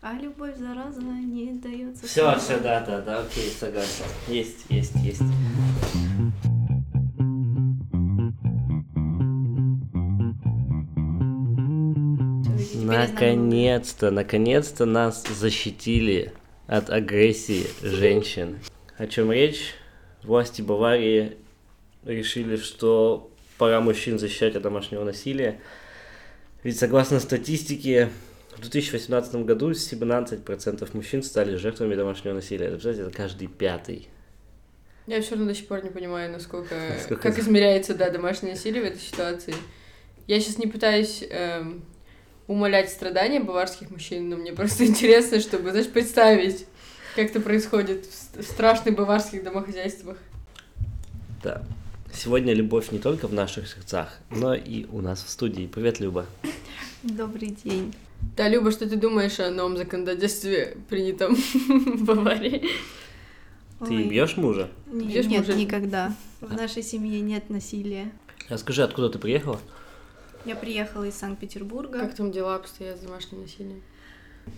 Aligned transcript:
А 0.00 0.12
любовь 0.12 0.56
зараза 0.56 1.00
не 1.00 1.54
дается. 1.54 2.06
Все, 2.06 2.38
все, 2.38 2.60
да, 2.60 2.80
да, 2.86 3.00
да, 3.00 3.20
окей, 3.22 3.50
согласен. 3.50 4.04
Есть, 4.28 4.64
есть, 4.68 4.94
есть. 5.02 5.22
Наконец-то, 12.76 14.12
наконец-то 14.12 14.84
нас 14.84 15.24
защитили 15.26 16.32
от 16.68 16.90
агрессии 16.90 17.66
женщин. 17.82 18.60
О 18.98 19.08
чем 19.08 19.32
речь? 19.32 19.74
Власти 20.22 20.62
Баварии 20.62 21.38
решили, 22.04 22.54
что 22.54 23.32
пора 23.58 23.80
мужчин 23.80 24.20
защищать 24.20 24.54
от 24.54 24.62
домашнего 24.62 25.02
насилия. 25.02 25.60
Ведь 26.62 26.78
согласно 26.78 27.18
статистике, 27.18 28.10
в 28.58 28.60
2018 28.62 29.34
году 29.44 29.70
17% 29.70 30.88
мужчин 30.92 31.22
стали 31.22 31.54
жертвами 31.56 31.94
домашнего 31.94 32.34
насилия. 32.34 32.66
Это, 32.66 32.74
представляете, 32.74 33.08
это 33.08 33.16
каждый 33.16 33.46
пятый. 33.46 34.08
Я 35.06 35.22
все 35.22 35.36
равно 35.36 35.46
до 35.46 35.54
сих 35.54 35.68
пор 35.68 35.84
не 35.84 35.90
понимаю, 35.90 36.30
насколько, 36.30 36.74
насколько 36.94 37.22
как 37.22 37.38
измеряется 37.38 37.94
да, 37.94 38.10
домашнее 38.10 38.54
насилие 38.54 38.82
в 38.82 38.86
этой 38.86 39.00
ситуации. 39.00 39.54
Я 40.26 40.40
сейчас 40.40 40.58
не 40.58 40.66
пытаюсь 40.66 41.24
эм, 41.30 41.84
умолять 42.48 42.90
страдания 42.90 43.40
баварских 43.40 43.90
мужчин, 43.90 44.28
но 44.28 44.36
мне 44.36 44.52
просто 44.52 44.84
интересно, 44.86 45.38
чтобы, 45.38 45.70
знаешь, 45.70 45.88
представить, 45.88 46.66
как 47.14 47.30
это 47.30 47.40
происходит 47.40 48.06
в 48.06 48.42
страшных 48.42 48.96
баварских 48.96 49.44
домохозяйствах. 49.44 50.18
Да. 51.44 51.62
Сегодня 52.12 52.52
любовь 52.54 52.90
не 52.90 52.98
только 52.98 53.28
в 53.28 53.32
наших 53.32 53.68
сердцах, 53.68 54.18
но 54.30 54.52
и 54.54 54.86
у 54.86 55.00
нас 55.00 55.22
в 55.22 55.28
студии. 55.28 55.68
Привет, 55.68 56.00
Люба. 56.00 56.26
Добрый 57.04 57.56
день. 57.64 57.94
Да, 58.36 58.48
Люба, 58.48 58.70
что 58.70 58.88
ты 58.88 58.96
думаешь 58.96 59.40
о 59.40 59.50
новом 59.50 59.76
законодательстве, 59.76 60.76
принятом 60.88 61.34
в 61.68 62.04
Баварии? 62.04 62.68
Ты 63.86 64.04
бьешь 64.04 64.36
мужа? 64.36 64.70
Бьешь 64.86 65.26
нет, 65.26 65.46
мужа? 65.46 65.58
никогда. 65.58 66.14
В 66.40 66.52
нашей 66.52 66.82
семье 66.82 67.20
нет 67.20 67.48
насилия. 67.50 68.12
Расскажи, 68.48 68.82
откуда 68.82 69.10
ты 69.10 69.18
приехала? 69.18 69.60
Я 70.44 70.56
приехала 70.56 71.04
из 71.04 71.14
Санкт-Петербурга. 71.14 72.00
Как 72.00 72.14
там 72.14 72.32
дела 72.32 72.56
обстоят 72.56 72.98
с 72.98 73.00
домашним 73.00 73.42
насилием? 73.42 73.82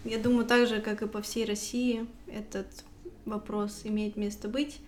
Я 0.05 0.19
думаю, 0.19 0.47
так 0.47 0.69
же, 0.69 0.81
как 0.81 1.03
и 1.03 1.07
по 1.07 1.21
всей 1.21 1.45
России, 1.45 2.07
этот 2.29 2.67
вопрос 3.25 3.81
имеет 3.85 4.17
место 4.17 4.49
быть. 4.49 4.79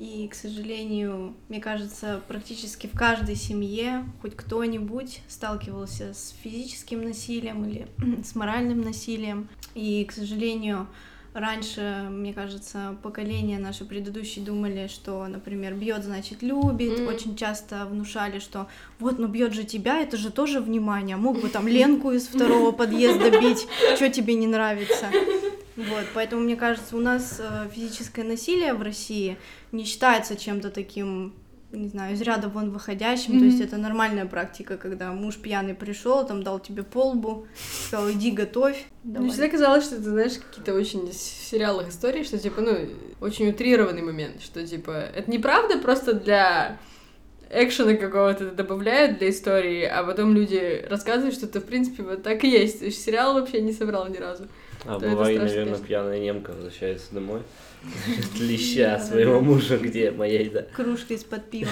И, 0.00 0.26
к 0.28 0.34
сожалению, 0.34 1.34
мне 1.50 1.60
кажется, 1.60 2.22
практически 2.26 2.86
в 2.86 2.96
каждой 2.96 3.36
семье 3.36 4.06
хоть 4.22 4.34
кто-нибудь 4.34 5.20
сталкивался 5.28 6.14
с 6.14 6.34
физическим 6.42 7.02
насилием 7.02 7.66
или 7.66 7.86
с 8.24 8.34
моральным 8.34 8.80
насилием. 8.80 9.50
И, 9.74 10.02
к 10.06 10.12
сожалению, 10.12 10.86
раньше, 11.34 12.08
мне 12.08 12.32
кажется, 12.32 12.96
поколения 13.02 13.58
наши 13.58 13.84
предыдущие 13.84 14.42
думали, 14.42 14.86
что, 14.86 15.26
например, 15.26 15.74
бьет, 15.74 16.02
значит, 16.02 16.40
любит. 16.40 16.98
Mm. 16.98 17.06
Очень 17.06 17.36
часто 17.36 17.84
внушали, 17.84 18.38
что 18.38 18.68
вот, 19.00 19.18
ну 19.18 19.28
бьет 19.28 19.52
же 19.52 19.64
тебя, 19.64 20.00
это 20.00 20.16
же 20.16 20.30
тоже 20.30 20.60
внимание. 20.60 21.16
Мог 21.16 21.42
бы 21.42 21.50
там 21.50 21.68
Ленку 21.68 22.12
из 22.12 22.26
второго 22.26 22.72
подъезда 22.72 23.38
бить, 23.38 23.68
что 23.96 24.08
тебе 24.08 24.32
не 24.32 24.46
нравится. 24.46 25.10
Вот, 25.88 26.04
поэтому, 26.14 26.42
мне 26.42 26.56
кажется, 26.56 26.96
у 26.96 27.00
нас 27.00 27.40
э, 27.40 27.68
физическое 27.72 28.24
насилие 28.24 28.74
в 28.74 28.82
России 28.82 29.36
не 29.72 29.84
считается 29.84 30.36
чем-то 30.36 30.70
таким 30.70 31.34
не 31.72 31.88
знаю, 31.88 32.14
из 32.14 32.20
ряда 32.22 32.48
вон 32.48 32.70
выходящим, 32.70 33.34
mm-hmm. 33.34 33.38
то 33.38 33.44
есть 33.44 33.60
это 33.60 33.76
нормальная 33.76 34.26
практика, 34.26 34.76
когда 34.76 35.12
муж 35.12 35.36
пьяный 35.36 35.74
пришел, 35.74 36.26
там 36.26 36.42
дал 36.42 36.58
тебе 36.58 36.82
полбу, 36.82 37.46
сказал, 37.86 38.10
иди 38.10 38.32
готовь. 38.32 38.86
Давай. 39.04 39.22
Мне 39.22 39.32
всегда 39.32 39.48
казалось, 39.48 39.84
что 39.84 39.96
ты 39.96 40.02
знаешь 40.02 40.32
какие-то 40.32 40.74
очень 40.74 41.08
в 41.08 41.14
сериалах 41.14 41.88
истории, 41.90 42.24
что 42.24 42.38
типа, 42.38 42.60
ну, 42.60 42.76
очень 43.20 43.48
утрированный 43.48 44.02
момент, 44.02 44.42
что 44.42 44.66
типа, 44.66 44.90
это 44.90 45.30
неправда 45.30 45.78
просто 45.78 46.14
для 46.14 46.78
экшена 47.50 47.94
какого-то 47.94 48.50
добавляют 48.50 49.18
для 49.18 49.30
истории, 49.30 49.84
а 49.84 50.02
потом 50.04 50.34
люди 50.34 50.84
рассказывают, 50.88 51.34
что 51.34 51.46
это, 51.46 51.60
в 51.60 51.64
принципе, 51.64 52.02
вот 52.02 52.22
так 52.22 52.44
и 52.44 52.48
есть. 52.48 52.78
То 52.80 52.86
есть 52.86 53.04
сериал 53.04 53.34
вообще 53.34 53.60
не 53.60 53.72
собрал 53.72 54.08
ни 54.08 54.16
разу. 54.16 54.48
А 54.84 54.98
бывает, 54.98 55.40
наверное, 55.40 55.78
пьяная 55.78 56.20
немка 56.20 56.50
возвращается 56.52 57.14
домой. 57.14 57.42
Леща 58.38 58.98
своего 58.98 59.40
мужа, 59.40 59.78
где 59.78 60.10
моя 60.10 60.40
еда. 60.40 60.62
Кружка 60.74 61.14
из-под 61.14 61.50
пива. 61.50 61.70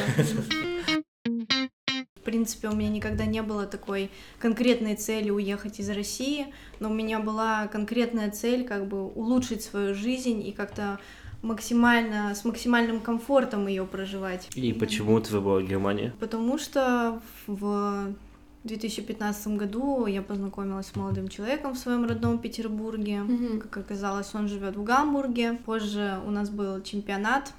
В 2.16 2.20
принципе, 2.28 2.68
у 2.68 2.74
меня 2.74 2.90
никогда 2.90 3.24
не 3.24 3.40
было 3.42 3.66
такой 3.66 4.10
конкретной 4.38 4.96
цели 4.96 5.30
уехать 5.30 5.80
из 5.80 5.88
России, 5.88 6.52
но 6.78 6.90
у 6.90 6.94
меня 6.94 7.20
была 7.20 7.68
конкретная 7.68 8.30
цель 8.30 8.66
как 8.66 8.86
бы 8.86 9.06
улучшить 9.06 9.62
свою 9.62 9.94
жизнь 9.94 10.46
и 10.46 10.52
как-то 10.52 10.98
максимально, 11.40 12.34
с 12.34 12.44
максимальным 12.44 13.00
комфортом 13.00 13.66
ее 13.66 13.86
проживать. 13.86 14.48
И 14.54 14.72
почему 14.74 15.18
ты 15.20 15.32
выбрала 15.32 15.62
Германию? 15.62 16.12
Потому 16.20 16.58
что 16.58 17.22
в 17.46 18.12
2015 18.68 19.48
году 19.56 20.06
я 20.06 20.22
познакомилась 20.22 20.86
с 20.86 20.96
молодым 20.96 21.28
человеком 21.28 21.74
в 21.74 21.78
своем 21.78 22.04
родном 22.04 22.38
Петербурге. 22.38 23.22
Mm-hmm. 23.26 23.58
Как 23.58 23.78
оказалось, 23.78 24.34
он 24.34 24.46
живет 24.46 24.76
в 24.76 24.84
Гамбурге. 24.84 25.58
Позже 25.64 26.20
у 26.26 26.30
нас 26.30 26.50
был 26.50 26.80
чемпионат 26.82 27.52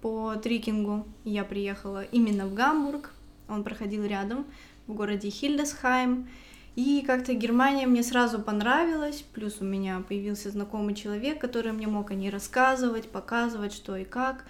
по 0.00 0.34
трикингу. 0.36 1.06
Я 1.24 1.44
приехала 1.44 2.02
именно 2.04 2.46
в 2.46 2.54
Гамбург. 2.54 3.10
Он 3.48 3.62
проходил 3.62 4.04
рядом 4.04 4.46
в 4.86 4.94
городе 4.94 5.28
Хильдесхайм. 5.28 6.28
И 6.74 7.04
как-то 7.06 7.34
Германия 7.34 7.86
мне 7.86 8.02
сразу 8.02 8.38
понравилась, 8.40 9.22
плюс 9.34 9.60
у 9.60 9.64
меня 9.64 10.02
появился 10.08 10.50
знакомый 10.50 10.94
человек, 10.94 11.38
который 11.38 11.72
мне 11.72 11.86
мог 11.86 12.10
о 12.10 12.14
ней 12.14 12.30
рассказывать, 12.30 13.10
показывать, 13.10 13.74
что 13.74 13.94
и 13.96 14.04
как. 14.04 14.46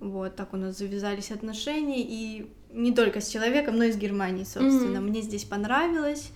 Вот, 0.00 0.34
так 0.34 0.52
у 0.52 0.56
нас 0.56 0.76
завязались 0.76 1.30
отношения, 1.30 2.02
и 2.02 2.50
не 2.72 2.92
только 2.92 3.20
с 3.20 3.28
человеком, 3.28 3.76
но 3.76 3.84
и 3.84 3.92
с 3.92 3.96
Германией, 3.96 4.44
собственно. 4.44 4.98
Mm-hmm. 4.98 5.00
Мне 5.00 5.22
здесь 5.22 5.44
понравилось. 5.44 6.30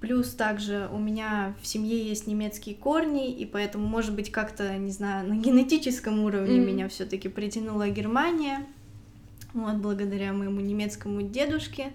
Плюс 0.00 0.30
также 0.30 0.88
у 0.92 0.98
меня 0.98 1.54
в 1.60 1.66
семье 1.66 2.00
есть 2.00 2.28
немецкие 2.28 2.76
корни, 2.76 3.32
и 3.32 3.44
поэтому, 3.44 3.86
может 3.86 4.14
быть, 4.14 4.30
как-то, 4.30 4.76
не 4.76 4.92
знаю, 4.92 5.28
на 5.28 5.34
генетическом 5.36 6.20
уровне 6.20 6.58
mm-hmm. 6.58 6.64
меня 6.64 6.88
все-таки 6.88 7.28
притянула 7.28 7.88
Германия. 7.88 8.64
Вот, 9.54 9.76
благодаря 9.76 10.32
моему 10.32 10.60
немецкому 10.60 11.22
дедушке. 11.22 11.92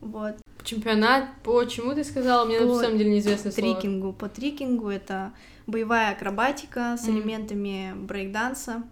Вот. 0.00 0.36
Чемпионат 0.64 1.28
по 1.44 1.64
чему 1.64 1.94
ты 1.94 2.02
сказала? 2.02 2.44
Мне 2.44 2.58
по 2.58 2.64
на 2.64 2.80
самом 2.80 2.98
деле 2.98 3.10
неизвестно 3.10 3.52
трикингу. 3.52 4.08
Слово. 4.08 4.14
По 4.14 4.28
трикингу 4.28 4.88
это 4.88 5.32
боевая 5.66 6.12
акробатика 6.12 6.96
с 6.98 7.06
mm-hmm. 7.06 7.10
элементами 7.10 7.92
брейкданса. 7.94 8.82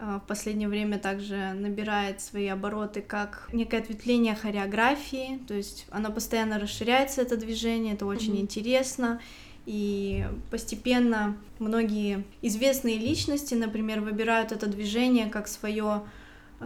А, 0.00 0.20
в 0.20 0.26
последнее 0.28 0.68
время 0.68 0.98
также 0.98 1.52
набирает 1.54 2.20
свои 2.20 2.46
обороты 2.46 3.02
как 3.02 3.48
некое 3.52 3.78
ответвление 3.78 4.36
хореографии, 4.36 5.40
то 5.48 5.54
есть 5.54 5.86
оно 5.90 6.12
постоянно 6.12 6.60
расширяется, 6.60 7.22
это 7.22 7.36
движение, 7.36 7.94
это 7.94 8.06
очень 8.06 8.36
mm-hmm. 8.36 8.40
интересно. 8.40 9.20
И 9.66 10.24
постепенно 10.50 11.36
многие 11.58 12.24
известные 12.42 12.96
личности, 12.96 13.54
например, 13.54 14.00
выбирают 14.00 14.52
это 14.52 14.66
движение 14.66 15.26
как 15.26 15.48
свое 15.48 16.02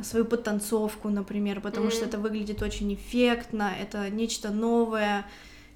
свою 0.02 0.24
подтанцовку, 0.24 1.10
например, 1.10 1.60
потому 1.60 1.88
mm-hmm. 1.88 1.90
что 1.90 2.04
это 2.06 2.18
выглядит 2.18 2.62
очень 2.62 2.94
эффектно, 2.94 3.72
это 3.78 4.08
нечто 4.08 4.50
новое, 4.50 5.26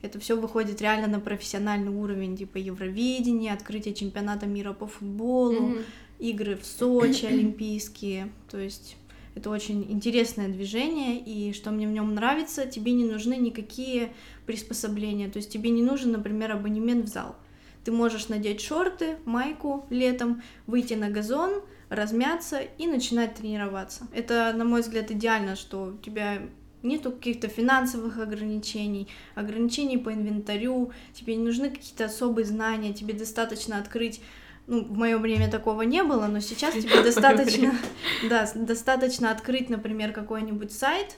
это 0.01 0.19
все 0.21 0.41
выходит 0.41 0.81
реально 0.81 1.07
на 1.07 1.21
профессиональный 1.21 1.91
уровень, 1.91 2.35
типа 2.35 2.57
Евровидение, 2.57 3.53
открытие 3.53 3.93
чемпионата 3.93 4.47
мира 4.47 4.73
по 4.73 4.87
футболу, 4.87 5.71
mm-hmm 5.71 5.85
игры 6.19 6.57
в 6.57 6.65
Сочи 6.65 7.27
олимпийские, 7.27 8.31
то 8.51 8.59
есть 8.59 8.97
это 9.35 9.51
очень 9.51 9.93
интересное 9.93 10.49
движение, 10.49 11.21
и 11.21 11.53
что 11.53 11.71
мне 11.71 11.87
в 11.87 11.91
нем 11.91 12.15
нравится, 12.15 12.65
тебе 12.67 12.93
не 12.93 13.05
нужны 13.05 13.37
никакие 13.37 14.15
приспособления, 14.47 15.29
то 15.29 15.37
есть 15.37 15.51
тебе 15.51 15.69
не 15.69 15.83
нужен, 15.83 16.13
например, 16.13 16.53
абонемент 16.53 17.05
в 17.05 17.09
зал. 17.09 17.37
Ты 17.85 17.93
можешь 17.93 18.29
надеть 18.29 18.63
шорты, 18.63 19.19
майку 19.27 19.87
летом, 19.91 20.43
выйти 20.67 20.95
на 20.95 21.11
газон, 21.11 21.63
размяться 21.91 22.61
и 22.61 22.87
начинать 22.87 23.35
тренироваться. 23.35 24.09
Это, 24.13 24.53
на 24.57 24.65
мой 24.65 24.81
взгляд, 24.81 25.11
идеально, 25.11 25.55
что 25.55 25.95
у 25.95 25.97
тебя 25.99 26.41
нету 26.83 27.13
каких-то 27.13 27.49
финансовых 27.49 28.19
ограничений, 28.19 29.09
ограничений 29.35 29.99
по 29.99 30.13
инвентарю, 30.13 30.93
тебе 31.13 31.37
не 31.37 31.45
нужны 31.45 31.71
какие-то 31.71 32.07
особые 32.07 32.47
знания, 32.47 32.95
тебе 32.95 33.13
достаточно 33.13 33.79
открыть 33.79 34.21
ну, 34.67 34.85
в 34.85 34.97
мое 34.97 35.19
время 35.19 35.51
такого 35.51 35.83
не 35.83 36.03
было, 36.03 36.27
но 36.27 36.41
сейчас 36.41 36.75
тебе 36.83 37.03
достаточно, 37.03 37.75
да, 38.29 38.49
достаточно 38.55 39.31
открыть, 39.31 39.71
например, 39.71 40.13
какой-нибудь 40.13 40.73
сайт, 40.73 41.17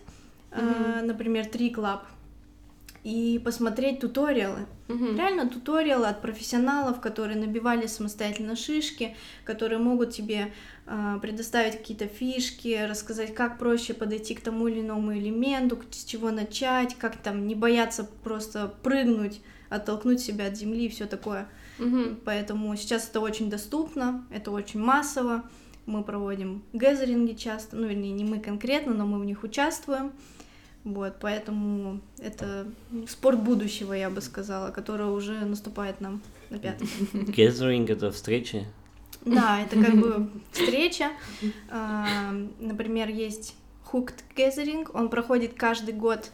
mm-hmm. 0.51 1.01
э, 1.01 1.03
например, 1.03 1.47
Три 1.47 1.73
Club, 1.73 2.01
и 3.05 3.41
посмотреть 3.43 4.01
туториалы. 4.01 4.67
Mm-hmm. 4.89 5.17
Реально 5.17 5.49
туториалы 5.49 6.07
от 6.09 6.21
профессионалов, 6.21 7.01
которые 7.01 7.39
набивали 7.39 7.87
самостоятельно 7.87 8.57
шишки, 8.57 9.17
которые 9.45 9.79
могут 9.79 10.11
тебе 10.11 10.53
э, 10.87 11.19
предоставить 11.23 11.79
какие-то 11.79 12.07
фишки, 12.07 12.87
рассказать, 12.87 13.35
как 13.35 13.59
проще 13.59 13.95
подойти 13.95 14.35
к 14.35 14.41
тому 14.41 14.69
или 14.69 14.81
иному 14.81 15.17
элементу, 15.17 15.81
с 15.91 16.05
чего 16.05 16.31
начать, 16.31 16.97
как 16.97 17.17
там 17.17 17.47
не 17.47 17.55
бояться 17.55 18.05
просто 18.25 18.75
прыгнуть 18.83 19.41
оттолкнуть 19.71 20.21
себя 20.21 20.47
от 20.47 20.57
земли 20.57 20.87
и 20.87 20.89
все 20.89 21.07
такое. 21.07 21.49
Мгм. 21.79 22.21
Поэтому 22.25 22.75
сейчас 22.77 23.09
это 23.09 23.21
очень 23.21 23.51
доступно, 23.51 24.27
это 24.31 24.51
очень 24.51 24.81
массово. 24.81 25.43
Мы 25.87 26.03
проводим 26.05 26.63
гэзеринги 26.73 27.33
часто, 27.33 27.77
ну, 27.77 27.87
вернее, 27.87 28.13
не 28.13 28.25
мы 28.25 28.41
конкретно, 28.41 28.95
но 28.95 29.07
мы 29.07 29.19
в 29.19 29.25
них 29.25 29.43
участвуем. 29.43 30.13
Вот, 30.85 31.17
поэтому 31.21 32.01
это 32.19 32.67
спорт 33.09 33.41
будущего, 33.41 33.93
я 33.93 34.11
бы 34.11 34.21
сказала, 34.21 34.71
который 34.71 35.07
уже 35.07 35.45
наступает 35.45 36.01
нам 36.01 36.23
на 36.51 36.59
пятый. 36.59 36.89
Gathering 37.13 37.91
это 37.91 38.11
встречи. 38.11 38.67
Да, 39.25 39.61
это 39.61 39.83
как 39.83 39.97
бы 39.97 40.31
встреча. 40.53 41.11
А, 41.71 42.33
Например, 42.59 43.09
есть 43.09 43.55
Hooked 43.93 44.15
Gathering, 44.37 44.89
он 44.93 45.09
проходит 45.09 45.55
каждый 45.55 45.95
год 45.95 46.31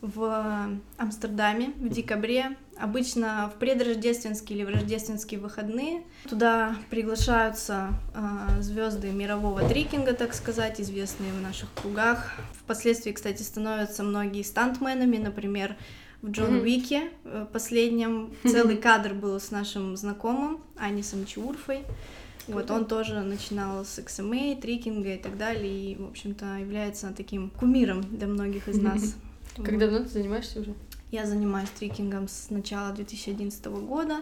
в 0.00 0.68
Амстердаме 0.98 1.72
в 1.76 1.88
декабре, 1.88 2.56
обычно 2.78 3.50
в 3.54 3.58
предрождественские 3.58 4.58
или 4.58 4.64
в 4.64 4.68
рождественские 4.68 5.40
выходные. 5.40 6.02
Туда 6.28 6.76
приглашаются 6.90 7.90
звезды 8.60 9.10
мирового 9.10 9.66
трекинга, 9.68 10.12
так 10.12 10.34
сказать, 10.34 10.80
известные 10.80 11.32
в 11.32 11.40
наших 11.40 11.68
кругах. 11.74 12.34
Впоследствии, 12.60 13.12
кстати, 13.12 13.42
становятся 13.42 14.02
многие 14.02 14.42
стантменами, 14.42 15.18
например, 15.18 15.76
в 16.22 16.30
Джон 16.30 16.56
Мгм. 16.56 16.62
Уике 16.62 17.10
э, 17.24 17.46
последнем 17.52 18.32
целый 18.42 18.76
кадр 18.78 19.12
был 19.14 19.38
с 19.38 19.50
нашим 19.50 19.96
знакомым 19.96 20.60
Анисом 20.76 21.26
Чурфой. 21.26 21.82
Вот 22.48 22.70
он 22.70 22.86
тоже 22.86 23.20
начинал 23.20 23.84
с 23.84 23.98
XMA, 23.98 24.60
трекинга 24.60 25.14
и 25.14 25.18
так 25.18 25.36
далее, 25.36 25.92
и, 25.92 25.96
в 25.96 26.06
общем-то, 26.06 26.58
является 26.58 27.12
таким 27.16 27.50
кумиром 27.50 28.02
для 28.02 28.26
многих 28.28 28.68
из 28.68 28.80
нас. 28.80 29.16
Как 29.56 29.78
давно 29.78 30.00
ты 30.00 30.08
занимаешься 30.08 30.60
уже? 30.60 30.74
Я 31.16 31.24
занимаюсь 31.24 31.70
трекингом 31.70 32.28
с 32.28 32.50
начала 32.50 32.92
2011 32.92 33.64
года. 33.64 34.16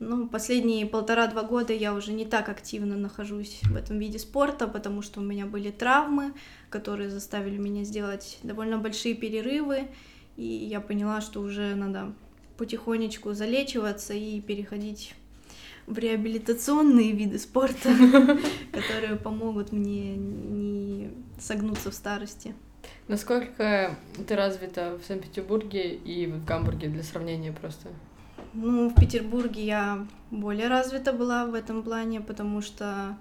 Ну, 0.00 0.26
последние 0.26 0.84
полтора-два 0.84 1.44
года 1.44 1.72
я 1.72 1.94
уже 1.94 2.12
не 2.12 2.24
так 2.24 2.48
активно 2.48 2.96
нахожусь 2.96 3.60
в 3.62 3.76
этом 3.76 4.00
виде 4.00 4.18
спорта, 4.18 4.66
потому 4.66 5.02
что 5.02 5.20
у 5.20 5.22
меня 5.22 5.46
были 5.46 5.70
травмы, 5.70 6.32
которые 6.68 7.10
заставили 7.10 7.58
меня 7.58 7.84
сделать 7.84 8.40
довольно 8.42 8.76
большие 8.76 9.14
перерывы, 9.14 9.86
и 10.36 10.42
я 10.44 10.80
поняла, 10.80 11.20
что 11.20 11.40
уже 11.40 11.76
надо 11.76 12.12
потихонечку 12.56 13.32
залечиваться 13.32 14.12
и 14.12 14.40
переходить 14.40 15.14
в 15.86 15.96
реабилитационные 15.96 17.12
виды 17.12 17.38
спорта, 17.38 17.94
которые 18.72 19.14
помогут 19.14 19.70
мне 19.70 20.16
не 20.16 21.08
согнуться 21.38 21.92
в 21.92 21.94
старости. 21.94 22.52
Насколько 23.08 23.96
ты 24.26 24.36
развита 24.36 24.98
в 25.00 25.06
Санкт-Петербурге 25.06 25.94
и 25.94 26.26
в 26.26 26.44
Гамбурге 26.44 26.88
для 26.88 27.02
сравнения 27.02 27.52
просто? 27.52 27.88
Ну, 28.52 28.88
в 28.88 28.94
Петербурге 28.94 29.64
я 29.64 30.06
более 30.30 30.68
развита 30.68 31.12
была 31.12 31.46
в 31.46 31.54
этом 31.54 31.82
плане, 31.82 32.20
потому 32.20 32.62
что 32.62 33.16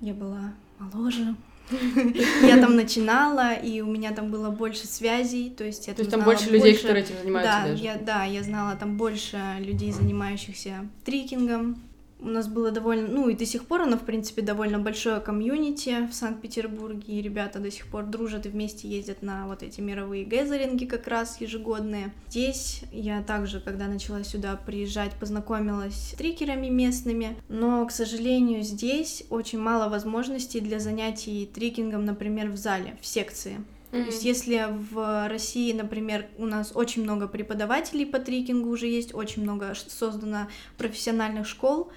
я 0.00 0.14
была 0.14 0.52
моложе. 0.78 1.34
Я 2.42 2.56
там 2.62 2.76
начинала, 2.76 3.52
и 3.52 3.82
у 3.82 3.86
меня 3.86 4.12
там 4.12 4.30
было 4.30 4.48
больше 4.48 4.86
связей, 4.86 5.50
то 5.50 5.64
есть 5.64 5.86
я 5.86 5.92
То 5.92 6.00
есть 6.00 6.10
там 6.10 6.24
больше 6.24 6.48
людей, 6.48 6.74
которые 6.74 7.04
этим 7.04 7.16
занимаются 7.20 7.52
да, 7.52 7.68
даже? 7.68 8.00
Да, 8.06 8.24
я 8.24 8.42
знала 8.42 8.74
там 8.74 8.96
больше 8.96 9.38
людей, 9.58 9.92
занимающихся 9.92 10.86
трекингом. 11.04 11.76
У 12.20 12.28
нас 12.28 12.48
было 12.48 12.70
довольно, 12.72 13.06
ну 13.06 13.28
и 13.28 13.34
до 13.34 13.46
сих 13.46 13.66
пор 13.66 13.82
оно, 13.82 13.96
в 13.96 14.02
принципе, 14.02 14.42
довольно 14.42 14.78
большое 14.78 15.20
комьюнити 15.20 16.08
в 16.10 16.14
Санкт-Петербурге, 16.14 17.14
и 17.14 17.22
ребята 17.22 17.60
до 17.60 17.70
сих 17.70 17.86
пор 17.86 18.06
дружат 18.06 18.46
и 18.46 18.48
вместе 18.48 18.88
ездят 18.88 19.22
на 19.22 19.46
вот 19.46 19.62
эти 19.62 19.80
мировые 19.80 20.24
гэзеринги 20.24 20.84
как 20.84 21.06
раз 21.06 21.40
ежегодные. 21.40 22.12
Здесь 22.28 22.82
я 22.92 23.22
также, 23.22 23.60
когда 23.60 23.86
начала 23.86 24.24
сюда 24.24 24.56
приезжать, 24.56 25.12
познакомилась 25.14 25.94
с 25.94 26.14
трекерами 26.16 26.68
местными, 26.68 27.36
но, 27.48 27.86
к 27.86 27.92
сожалению, 27.92 28.62
здесь 28.62 29.22
очень 29.30 29.60
мало 29.60 29.88
возможностей 29.88 30.60
для 30.60 30.80
занятий 30.80 31.48
трекингом, 31.52 32.04
например, 32.04 32.50
в 32.50 32.56
зале, 32.56 32.96
в 33.00 33.06
секции. 33.06 33.58
То 33.90 33.96
есть, 33.96 34.22
если 34.24 34.66
в 34.92 35.28
России, 35.28 35.72
например, 35.72 36.26
у 36.36 36.44
нас 36.44 36.72
очень 36.74 37.02
много 37.02 37.26
преподавателей 37.26 38.04
по 38.04 38.18
трекингу 38.18 38.68
уже 38.68 38.86
есть, 38.86 39.14
очень 39.14 39.42
много 39.42 39.74
создано 39.74 40.48
профессиональных 40.76 41.46
школ, 41.46 41.90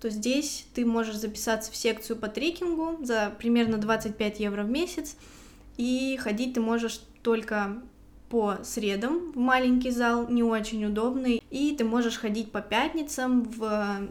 то 0.00 0.10
здесь 0.10 0.66
ты 0.74 0.84
можешь 0.84 1.16
записаться 1.16 1.70
в 1.70 1.76
секцию 1.76 2.16
по 2.16 2.28
трекингу 2.28 2.98
за 3.04 3.32
примерно 3.38 3.78
25 3.78 4.40
евро 4.40 4.62
в 4.62 4.70
месяц, 4.70 5.16
и 5.76 6.18
ходить 6.20 6.54
ты 6.54 6.60
можешь 6.60 7.00
только 7.22 7.80
по 8.28 8.56
средам 8.64 9.32
в 9.32 9.36
маленький 9.36 9.90
зал, 9.90 10.28
не 10.28 10.42
очень 10.42 10.84
удобный, 10.84 11.42
и 11.50 11.74
ты 11.76 11.84
можешь 11.84 12.18
ходить 12.18 12.50
по 12.50 12.60
пятницам 12.60 13.44
в 13.44 14.08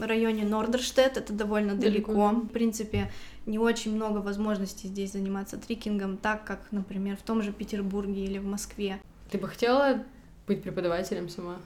районе 0.00 0.44
Нордерштедт, 0.44 1.16
это 1.16 1.32
довольно 1.32 1.74
Далеко, 1.74 2.12
далеко. 2.12 2.30
да. 2.32 2.40
В 2.40 2.48
принципе, 2.48 3.10
не 3.46 3.58
очень 3.58 3.94
много 3.94 4.18
возможностей 4.18 4.88
здесь 4.88 5.12
заниматься 5.12 5.56
трекингом, 5.58 6.16
так 6.16 6.44
как, 6.44 6.60
например, 6.70 7.16
в 7.16 7.22
том 7.22 7.42
же 7.42 7.52
Петербурге 7.52 8.24
или 8.24 8.38
в 8.38 8.46
Москве. 8.46 9.00
Ты 9.30 9.38
бы 9.38 9.48
хотела 9.48 10.02
быть 10.46 10.62
преподавателем 10.62 11.28
сама? 11.28 11.56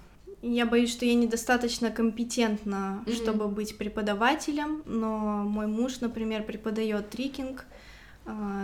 Я 0.41 0.67
боюсь, 0.67 0.93
что 0.93 1.05
я 1.05 1.15
недостаточно 1.15 1.91
компетентна, 1.91 3.03
Мгм. 3.07 3.13
чтобы 3.15 3.49
быть 3.49 3.77
преподавателем, 3.77 4.83
но 4.87 5.43
мой 5.45 5.67
муж, 5.67 6.01
например, 6.01 6.45
преподает 6.45 7.11
трекинг, 7.11 7.67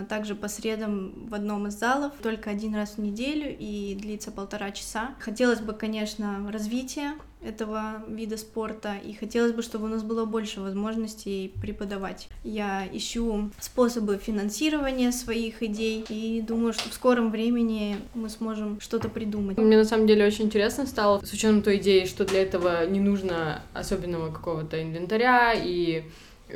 также 0.09 0.35
по 0.35 0.47
средам 0.47 1.27
в 1.27 1.33
одном 1.33 1.67
из 1.67 1.73
залов, 1.79 2.13
только 2.21 2.49
один 2.49 2.75
раз 2.75 2.97
в 2.97 2.99
неделю 2.99 3.55
и 3.57 3.97
длится 3.99 4.31
полтора 4.31 4.71
часа. 4.71 5.15
Хотелось 5.19 5.59
бы, 5.59 5.73
конечно, 5.73 6.49
развития 6.51 7.13
этого 7.43 8.03
вида 8.07 8.37
спорта, 8.37 8.95
и 9.03 9.13
хотелось 9.13 9.51
бы, 9.51 9.61
чтобы 9.61 9.85
у 9.85 9.87
нас 9.87 10.01
было 10.01 10.25
больше 10.25 10.61
возможностей 10.61 11.53
преподавать. 11.61 12.27
Я 12.43 12.87
ищу 12.91 13.51
способы 13.59 14.17
финансирования 14.17 15.11
своих 15.11 15.61
идей, 15.61 16.03
и 16.09 16.41
думаю, 16.41 16.73
что 16.73 16.89
в 16.89 16.93
скором 16.93 17.29
времени 17.29 17.97
мы 18.15 18.29
сможем 18.29 18.81
что-то 18.81 19.09
придумать. 19.09 19.59
Мне 19.59 19.77
на 19.77 19.85
самом 19.85 20.07
деле 20.07 20.25
очень 20.25 20.45
интересно 20.45 20.87
стало, 20.87 21.23
с 21.23 21.31
учетом 21.31 21.61
той 21.61 21.77
идеи, 21.77 22.05
что 22.05 22.25
для 22.25 22.41
этого 22.41 22.85
не 22.87 22.99
нужно 22.99 23.61
особенного 23.73 24.31
какого-то 24.31 24.81
инвентаря 24.81 25.53
и 25.53 26.05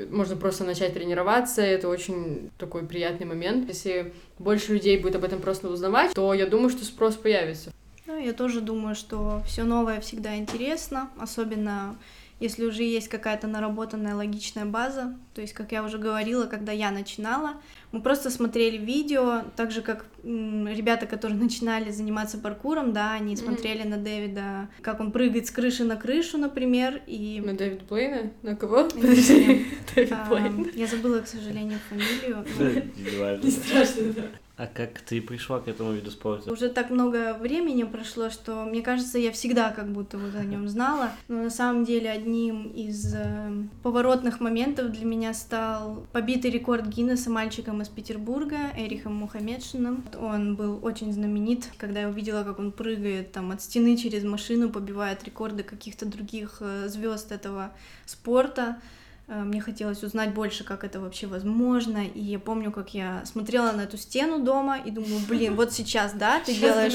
можно 0.09 0.35
просто 0.35 0.63
начать 0.63 0.93
тренироваться, 0.93 1.61
это 1.61 1.87
очень 1.87 2.49
такой 2.57 2.85
приятный 2.85 3.25
момент. 3.25 3.67
Если 3.67 4.13
больше 4.37 4.73
людей 4.73 4.97
будет 4.97 5.15
об 5.15 5.23
этом 5.23 5.41
просто 5.41 5.69
узнавать, 5.69 6.13
то 6.13 6.33
я 6.33 6.45
думаю, 6.45 6.69
что 6.69 6.85
спрос 6.85 7.15
появится. 7.15 7.71
Да, 8.05 8.17
я 8.17 8.33
тоже 8.33 8.61
думаю, 8.61 8.95
что 8.95 9.41
все 9.45 9.63
новое 9.63 10.01
всегда 10.01 10.35
интересно, 10.37 11.09
особенно 11.19 11.95
если 12.39 12.65
уже 12.65 12.83
есть 12.83 13.07
какая-то 13.09 13.47
наработанная 13.47 14.15
логичная 14.15 14.65
база. 14.65 15.15
То 15.33 15.41
есть, 15.41 15.53
как 15.53 15.71
я 15.71 15.83
уже 15.83 15.97
говорила, 15.97 16.45
когда 16.45 16.71
я 16.71 16.91
начинала, 16.91 17.55
мы 17.91 18.01
просто 18.01 18.29
смотрели 18.29 18.77
видео, 18.77 19.43
так 19.55 19.71
же 19.71 19.81
как 19.81 20.05
м, 20.23 20.67
ребята, 20.67 21.05
которые 21.05 21.37
начинали 21.41 21.91
заниматься 21.91 22.37
паркуром, 22.37 22.93
да, 22.93 23.13
они 23.13 23.35
Мгм. 23.35 23.43
смотрели 23.43 23.83
на 23.83 23.97
Дэвида, 23.97 24.69
как 24.81 24.99
он 24.99 25.11
прыгает 25.11 25.47
с 25.47 25.51
крыши 25.51 25.83
на 25.83 25.95
крышу, 25.97 26.37
например, 26.37 27.01
и 27.07 27.41
На 27.43 27.53
Дэвид 27.53 27.83
Блейна? 27.83 28.31
На 28.41 28.55
кого? 28.55 28.83
Не 28.83 28.89
Подожди. 29.01 29.65
Дэвид 29.95 30.11
а, 30.11 30.29
Блейн. 30.29 30.69
я 30.75 30.87
забыла, 30.87 31.19
к 31.19 31.27
сожалению, 31.27 31.79
фамилию. 31.89 32.45
Не 33.43 33.51
страшно, 33.51 34.13
да. 34.13 34.21
А 34.59 34.67
как 34.67 34.99
ты 34.99 35.21
пришла 35.21 35.61
к 35.61 35.69
этому 35.69 35.93
виду 35.93 36.11
спорта? 36.11 36.51
Уже 36.51 36.67
так 36.67 36.89
много 36.89 37.33
времени 37.33 37.83
прошло, 37.83 38.29
что 38.29 38.65
мне 38.65 38.81
кажется, 38.81 39.17
я 39.17 39.31
всегда 39.31 39.71
как 39.71 39.89
будто 39.89 40.17
вот 40.17 40.35
о 40.35 40.43
нем 40.43 40.67
знала. 40.67 41.11
Но 41.29 41.43
на 41.43 41.49
самом 41.49 41.85
деле 41.85 42.09
одним 42.11 42.67
из 42.67 43.15
э, 43.15 43.51
поворотных 43.83 44.41
моментов 44.41 44.91
для 44.91 45.05
меня 45.05 45.33
стал 45.33 46.05
побитый 46.11 46.51
рекорд 46.51 46.87
Гиннесса 46.87 47.29
мальчиком 47.29 47.81
из 47.81 47.87
Петербурга 47.87 48.71
Эрихом 48.75 49.15
Мухаммедшиным. 49.15 50.03
Он 50.19 50.57
был 50.57 50.79
очень 50.81 51.13
знаменит, 51.13 51.69
когда 51.77 52.01
я 52.01 52.09
увидела, 52.09 52.43
как 52.43 52.59
он 52.59 52.73
прыгает 52.73 53.31
там 53.31 53.51
от 53.51 53.61
стены 53.61 53.95
через 53.95 54.25
машину, 54.25 54.69
побивает 54.69 55.23
рекорды 55.23 55.63
каких-то 55.63 56.05
других 56.05 56.61
звезд 56.87 57.31
этого 57.31 57.71
спорта. 58.05 58.81
Э, 59.29 59.43
Мне 59.43 59.61
хотелось 59.61 60.03
узнать 60.03 60.33
больше, 60.33 60.63
как 60.63 60.83
это 60.83 60.99
вообще 60.99 61.27
возможно. 61.27 62.03
И 62.03 62.19
я 62.19 62.39
помню, 62.39 62.71
как 62.71 62.93
я 62.95 63.23
смотрела 63.25 63.71
на 63.71 63.81
эту 63.81 63.97
стену 63.97 64.39
дома 64.43 64.79
и 64.79 64.89
думаю, 64.89 65.21
блин, 65.27 65.55
вот 65.55 65.71
сейчас, 65.71 66.13
да, 66.13 66.39
ты 66.43 66.53
делаешь... 66.55 66.93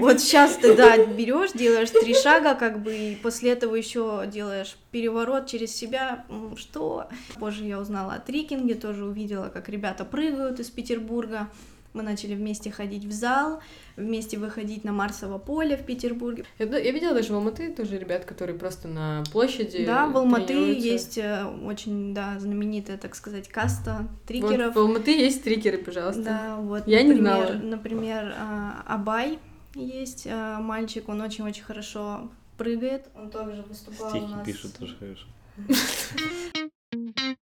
Вот 0.00 0.20
сейчас 0.20 0.56
ты, 0.56 0.74
да, 0.74 0.96
берешь, 1.06 1.52
делаешь 1.52 1.90
три 1.90 2.14
шага, 2.14 2.54
как 2.54 2.82
бы, 2.82 2.94
и 2.94 3.14
после 3.14 3.52
этого 3.52 3.76
еще 3.76 4.24
делаешь 4.26 4.76
переворот 4.90 5.46
через 5.46 5.74
себя. 5.74 6.24
Что? 6.56 7.08
Позже 7.38 7.64
я 7.64 7.78
узнала 7.78 8.14
о 8.14 8.18
трекинге, 8.18 8.74
тоже 8.74 9.04
увидела, 9.04 9.48
как 9.48 9.68
ребята 9.68 10.04
прыгают 10.04 10.58
из 10.58 10.70
Петербурга. 10.70 11.48
Мы 11.92 12.02
начали 12.02 12.34
вместе 12.34 12.70
ходить 12.70 13.04
в 13.04 13.10
зал, 13.12 13.60
вместе 13.96 14.38
выходить 14.38 14.84
на 14.84 14.92
Марсово 14.92 15.38
поле 15.38 15.76
в 15.76 15.84
Петербурге. 15.84 16.44
Я, 16.58 16.66
я 16.66 16.92
видела 16.92 17.14
даже 17.14 17.32
в 17.32 17.36
Алматы 17.36 17.72
тоже 17.74 17.98
ребят, 17.98 18.24
которые 18.24 18.56
просто 18.56 18.86
на 18.86 19.24
площади 19.32 19.84
Да, 19.84 20.06
в 20.06 20.16
Алматы 20.16 20.46
тренируются. 20.46 20.86
есть 20.88 21.18
э, 21.18 21.44
очень, 21.64 22.14
да, 22.14 22.38
знаменитая, 22.38 22.96
так 22.96 23.16
сказать, 23.16 23.48
каста 23.48 24.02
Вот 24.08 24.26
трекеров. 24.26 24.74
в 24.76 24.78
Алматы 24.78 25.10
есть 25.10 25.42
трикеры, 25.42 25.78
пожалуйста. 25.78 26.22
Да, 26.22 26.56
вот. 26.60 26.86
Я 26.86 27.02
не 27.02 27.08
например, 27.14 27.46
знала. 27.48 27.54
Например, 27.62 28.34
а, 28.38 28.84
Абай 28.86 29.38
есть 29.74 30.28
а, 30.30 30.60
мальчик, 30.60 31.08
он 31.08 31.20
очень-очень 31.20 31.64
хорошо 31.64 32.30
прыгает. 32.56 33.08
Он 33.16 33.30
также 33.30 33.62
выступал 33.62 34.10
Стихи 34.10 34.24
у 34.24 34.28
нас. 34.28 34.46
пишет 34.46 34.78
тоже 34.78 34.96
хорошо. 34.96 35.26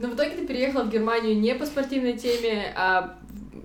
Но 0.00 0.08
в 0.08 0.14
итоге 0.14 0.30
ты 0.30 0.46
переехала 0.46 0.84
в 0.84 0.90
Германию 0.90 1.38
не 1.38 1.54
по 1.54 1.66
спортивной 1.66 2.14
теме, 2.16 2.72
а 2.74 3.18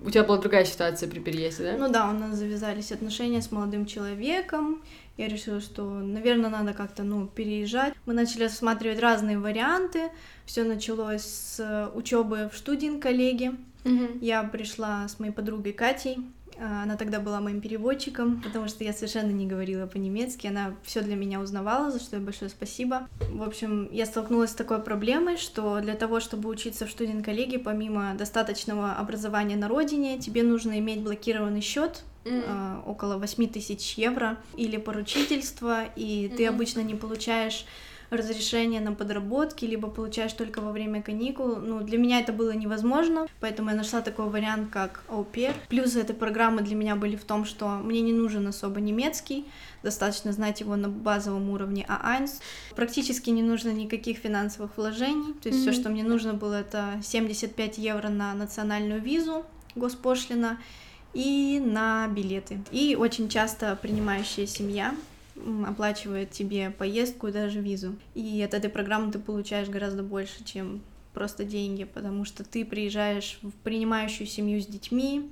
у 0.04 0.10
тебя 0.10 0.22
была 0.22 0.36
другая 0.36 0.66
ситуация 0.66 1.08
при 1.08 1.18
переезде, 1.18 1.64
да? 1.64 1.76
Ну 1.78 1.90
да, 1.90 2.10
у 2.10 2.12
нас 2.12 2.36
завязались 2.36 2.92
отношения 2.92 3.40
с 3.40 3.50
молодым 3.50 3.86
человеком. 3.86 4.82
Я 5.16 5.28
решила, 5.28 5.62
что, 5.62 5.82
наверное, 5.82 6.50
надо 6.50 6.74
как-то, 6.74 7.04
ну, 7.04 7.26
переезжать. 7.26 7.94
Мы 8.04 8.12
начали 8.12 8.44
рассматривать 8.44 9.00
разные 9.00 9.38
варианты. 9.38 10.10
Все 10.44 10.62
началось 10.62 11.22
с 11.22 11.90
учебы 11.94 12.50
в 12.52 12.58
студент-коллеге. 12.58 13.54
Мгм. 13.84 14.18
Я 14.20 14.42
пришла 14.42 15.08
с 15.08 15.18
моей 15.18 15.32
подругой 15.32 15.72
Катей. 15.72 16.18
А, 16.58 16.82
Она 16.82 16.96
тогда 16.96 17.20
была 17.20 17.40
моим 17.40 17.60
переводчиком, 17.60 18.40
потому 18.42 18.68
что 18.68 18.84
я 18.84 18.92
совершенно 18.92 19.30
не 19.30 19.46
говорила 19.46 19.86
по-немецки. 19.86 20.46
Она 20.46 20.74
все 20.84 21.00
для 21.02 21.16
меня 21.16 21.40
узнавала, 21.40 21.90
за 21.90 22.00
что 22.00 22.16
ей 22.16 22.22
большое 22.22 22.50
спасибо. 22.50 23.08
В 23.30 23.42
общем, 23.42 23.88
я 23.92 24.06
столкнулась 24.06 24.50
с 24.50 24.54
такой 24.54 24.80
проблемой, 24.80 25.36
что 25.36 25.80
для 25.80 25.94
того, 25.94 26.20
чтобы 26.20 26.48
учиться 26.48 26.86
в 26.86 26.90
студент-коллеге, 26.90 27.58
помимо 27.58 28.14
достаточного 28.14 28.92
образования 28.92 29.56
на 29.56 29.68
родине, 29.68 30.18
тебе 30.18 30.42
нужно 30.42 30.78
иметь 30.78 31.02
блокированный 31.02 31.60
счет 31.60 32.04
а, 32.48 32.82
около 32.86 33.18
8 33.18 33.48
тысяч 33.48 33.94
евро 33.94 34.38
или 34.56 34.76
поручительство, 34.76 35.84
и 35.96 36.32
ты 36.36 36.46
обычно 36.46 36.80
не 36.80 36.94
получаешь 36.94 37.64
разрешение 38.10 38.80
на 38.80 38.92
подработки, 38.92 39.64
либо 39.64 39.88
получаешь 39.88 40.32
только 40.32 40.60
во 40.60 40.72
время 40.72 41.02
каникул. 41.02 41.56
Ну, 41.56 41.80
для 41.80 41.98
меня 41.98 42.20
это 42.20 42.32
было 42.32 42.52
невозможно, 42.52 43.26
поэтому 43.40 43.70
я 43.70 43.76
нашла 43.76 44.00
такой 44.00 44.28
вариант, 44.28 44.70
как 44.70 45.02
pair. 45.08 45.54
Плюсы 45.68 46.00
этой 46.00 46.14
программы 46.14 46.62
для 46.62 46.74
меня 46.74 46.96
были 46.96 47.16
в 47.16 47.24
том, 47.24 47.44
что 47.44 47.68
мне 47.68 48.00
не 48.00 48.12
нужен 48.12 48.46
особо 48.46 48.80
немецкий, 48.80 49.44
достаточно 49.82 50.32
знать 50.32 50.60
его 50.60 50.76
на 50.76 50.88
базовом 50.88 51.50
уровне 51.50 51.86
А1. 51.88 52.28
Практически 52.74 53.30
не 53.30 53.42
нужно 53.42 53.70
никаких 53.70 54.18
финансовых 54.18 54.76
вложений, 54.76 55.34
то 55.42 55.48
есть 55.48 55.60
все, 55.60 55.70
Мгм. 55.70 55.80
что 55.80 55.90
мне 55.90 56.04
нужно 56.04 56.34
было, 56.34 56.54
это 56.54 57.00
75 57.02 57.78
евро 57.78 58.08
на 58.08 58.34
национальную 58.34 59.00
визу, 59.00 59.44
госпошлина, 59.74 60.58
и 61.14 61.60
на 61.64 62.08
билеты. 62.08 62.58
И 62.72 62.94
очень 62.94 63.28
часто 63.30 63.78
принимающая 63.80 64.46
семья 64.46 64.94
оплачивает 65.66 66.30
тебе 66.30 66.70
поездку 66.70 67.28
и 67.28 67.32
даже 67.32 67.60
визу. 67.60 67.96
И 68.14 68.42
от 68.42 68.54
этой 68.54 68.70
программы 68.70 69.12
ты 69.12 69.18
получаешь 69.18 69.68
гораздо 69.68 70.02
больше, 70.02 70.44
чем 70.44 70.80
просто 71.12 71.44
деньги, 71.44 71.84
потому 71.84 72.24
что 72.24 72.44
ты 72.44 72.64
приезжаешь 72.64 73.38
в 73.42 73.50
принимающую 73.64 74.26
семью 74.26 74.60
с 74.60 74.66
детьми, 74.66 75.30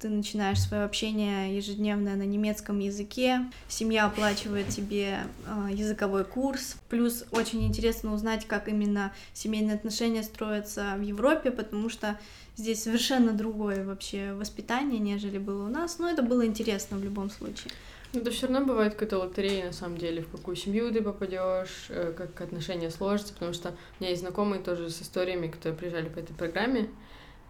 ты 0.00 0.08
начинаешь 0.08 0.60
свое 0.60 0.84
общение 0.84 1.56
ежедневное 1.56 2.14
на 2.14 2.22
немецком 2.22 2.78
языке, 2.78 3.50
семья 3.68 4.06
оплачивает 4.06 4.68
тебе 4.68 5.18
э, 5.46 5.68
языковой 5.72 6.24
курс, 6.24 6.76
плюс 6.88 7.24
очень 7.32 7.66
интересно 7.66 8.14
узнать, 8.14 8.46
как 8.46 8.68
именно 8.68 9.12
семейные 9.34 9.74
отношения 9.74 10.22
строятся 10.22 10.94
в 10.96 11.02
Европе, 11.02 11.50
потому 11.50 11.88
что 11.88 12.18
здесь 12.56 12.82
совершенно 12.82 13.32
другое 13.32 13.84
вообще 13.84 14.32
воспитание, 14.32 15.00
нежели 15.00 15.38
было 15.38 15.66
у 15.66 15.68
нас, 15.68 15.98
но 15.98 16.08
это 16.08 16.22
было 16.22 16.46
интересно 16.46 16.96
в 16.96 17.04
любом 17.04 17.28
случае. 17.28 17.72
Ну, 18.14 18.20
это 18.20 18.30
все 18.30 18.46
равно 18.46 18.64
бывает 18.64 18.94
какая-то 18.94 19.18
лотерея, 19.18 19.66
на 19.66 19.72
самом 19.72 19.98
деле, 19.98 20.22
в 20.22 20.30
какую 20.30 20.56
семью 20.56 20.90
ты 20.90 21.02
попадешь, 21.02 21.86
э, 21.90 22.14
как 22.16 22.40
отношения 22.40 22.90
сложатся, 22.90 23.34
потому 23.34 23.52
что 23.52 23.70
у 23.70 23.74
меня 24.00 24.10
есть 24.10 24.22
знакомые 24.22 24.62
тоже 24.62 24.88
с 24.88 25.02
историями, 25.02 25.48
которые 25.48 25.78
приезжали 25.78 26.08
по 26.08 26.18
этой 26.18 26.32
программе, 26.34 26.88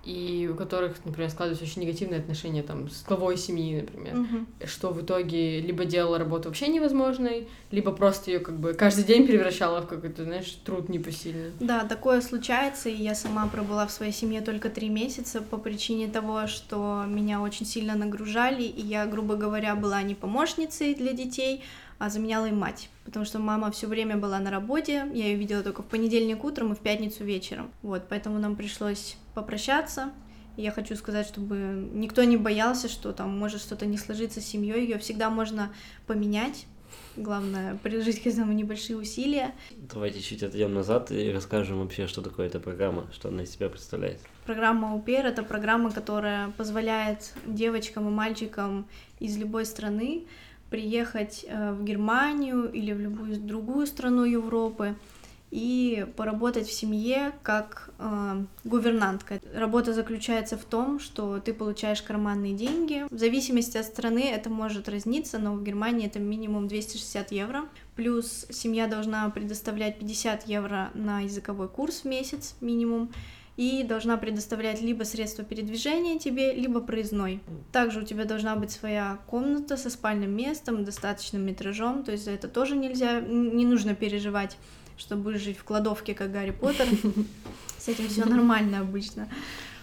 и 0.08 0.48
у 0.50 0.54
которых, 0.54 1.04
например, 1.04 1.28
складываются 1.30 1.64
очень 1.66 1.82
негативные 1.82 2.20
отношения 2.20 2.62
там 2.62 2.88
с 2.88 3.04
главой 3.04 3.36
семьи, 3.36 3.82
например, 3.82 4.14
Мгм. 4.14 4.46
что 4.64 4.88
в 4.90 5.02
итоге 5.02 5.60
либо 5.60 5.84
делала 5.84 6.18
работу 6.18 6.48
вообще 6.48 6.68
невозможной, 6.68 7.46
либо 7.70 7.92
просто 7.92 8.30
ее 8.30 8.38
как 8.38 8.58
бы 8.58 8.72
каждый 8.72 9.04
день 9.04 9.26
превращала 9.26 9.82
в 9.82 9.86
какой-то, 9.86 10.24
знаешь, 10.24 10.50
труд 10.64 10.88
непосильный. 10.88 11.52
Да, 11.60 11.84
такое 11.84 12.22
случается, 12.22 12.88
и 12.88 12.94
я 13.02 13.14
сама 13.14 13.46
пробыла 13.48 13.86
в 13.86 13.92
своей 13.92 14.12
семье 14.12 14.40
только 14.40 14.70
три 14.70 14.88
месяца 14.88 15.42
по 15.42 15.58
причине 15.58 16.08
того, 16.08 16.46
что 16.46 17.04
меня 17.06 17.42
очень 17.42 17.66
сильно 17.66 17.94
нагружали, 17.94 18.62
и 18.62 18.80
я, 18.80 19.04
грубо 19.04 19.36
говоря, 19.36 19.74
была 19.74 20.02
не 20.02 20.14
помощницей 20.14 20.94
для 20.94 21.12
детей, 21.12 21.62
заменяла 22.08 22.46
им 22.46 22.58
мать, 22.58 22.90
потому 23.04 23.24
что 23.24 23.38
мама 23.38 23.70
все 23.70 23.86
время 23.86 24.16
была 24.16 24.38
на 24.38 24.50
работе, 24.50 25.06
я 25.12 25.26
ее 25.26 25.36
видела 25.36 25.62
только 25.62 25.82
в 25.82 25.86
понедельник 25.86 26.44
утром 26.44 26.72
и 26.72 26.76
в 26.76 26.78
пятницу 26.78 27.24
вечером, 27.24 27.70
вот, 27.82 28.04
поэтому 28.08 28.38
нам 28.38 28.56
пришлось 28.56 29.16
попрощаться, 29.34 30.12
и 30.56 30.62
я 30.62 30.70
хочу 30.70 30.94
сказать, 30.96 31.26
чтобы 31.26 31.88
никто 31.92 32.22
не 32.24 32.36
боялся, 32.36 32.88
что 32.88 33.12
там 33.12 33.36
может 33.36 33.60
что-то 33.60 33.86
не 33.86 33.98
сложиться 33.98 34.40
с 34.40 34.44
семьей, 34.46 34.82
ее 34.82 34.98
всегда 34.98 35.28
можно 35.30 35.72
поменять, 36.06 36.66
главное 37.16 37.76
приложить 37.82 38.22
к 38.22 38.26
этому 38.26 38.52
небольшие 38.52 38.96
усилия, 38.96 39.54
Давайте 39.92 40.20
чуть 40.20 40.42
отойдем 40.42 40.74
назад 40.74 41.10
и 41.10 41.30
расскажем 41.32 41.80
вообще, 41.80 42.06
что 42.06 42.22
такое 42.22 42.46
эта 42.46 42.60
программа, 42.60 43.08
что 43.12 43.28
она 43.28 43.42
из 43.42 43.50
себя 43.50 43.68
представляет. 43.68 44.20
Программа 44.46 44.94
УПЕР— 44.94 45.26
это 45.26 45.42
программа, 45.42 45.90
которая 45.90 46.50
позволяет 46.52 47.34
девочкам 47.44 48.08
и 48.08 48.10
мальчикам 48.10 48.86
из 49.20 49.36
любой 49.36 49.66
страны 49.66 50.26
приехать 50.70 51.44
э, 51.48 51.72
в 51.72 51.84
Германию 51.84 52.70
или 52.70 52.92
в 52.92 53.00
любую 53.00 53.38
другую 53.38 53.86
страну 53.86 54.24
Европы 54.24 54.96
и 55.50 56.06
поработать 56.16 56.68
в 56.68 56.72
семье 56.72 57.32
как 57.42 57.90
э, 57.98 58.44
гувернантка. 58.64 59.40
Работа 59.54 59.94
заключается 59.94 60.58
в 60.58 60.64
том, 60.64 61.00
что 61.00 61.40
ты 61.40 61.54
получаешь 61.54 62.02
карманные 62.02 62.52
деньги. 62.52 63.06
В 63.10 63.18
зависимости 63.18 63.78
от 63.78 63.86
страны 63.86 64.30
это 64.30 64.50
может 64.50 64.88
разниться, 64.88 65.38
но 65.38 65.54
в 65.54 65.62
Германии 65.64 66.06
это 66.06 66.18
минимум 66.18 66.68
260 66.68 67.32
евро. 67.32 67.64
Плюс 67.96 68.46
семья 68.50 68.86
должна 68.86 69.28
предоставлять 69.30 69.98
50 69.98 70.46
евро 70.48 70.90
на 70.94 71.20
языковой 71.20 71.68
курс 71.68 72.02
в 72.02 72.04
месяц 72.04 72.54
минимум 72.60 73.10
и 73.58 73.82
должна 73.82 74.16
предоставлять 74.16 74.80
либо 74.80 75.02
средства 75.02 75.44
передвижения 75.44 76.16
тебе, 76.20 76.54
либо 76.54 76.80
проездной. 76.80 77.40
Также 77.72 78.00
у 78.00 78.04
тебя 78.04 78.24
должна 78.24 78.54
быть 78.54 78.70
своя 78.70 79.18
комната 79.26 79.76
со 79.76 79.90
спальным 79.90 80.30
местом, 80.30 80.84
достаточным 80.84 81.44
метражом, 81.44 82.04
то 82.04 82.12
есть 82.12 82.24
за 82.24 82.30
это 82.30 82.46
тоже 82.46 82.76
нельзя, 82.76 83.20
не 83.20 83.66
нужно 83.66 83.96
переживать, 83.96 84.56
что 84.96 85.16
будешь 85.16 85.40
жить 85.40 85.58
в 85.58 85.64
кладовке, 85.64 86.14
как 86.14 86.30
Гарри 86.30 86.52
Поттер. 86.52 86.86
С 87.78 87.88
этим 87.88 88.08
все 88.08 88.24
нормально 88.26 88.78
обычно. 88.78 89.28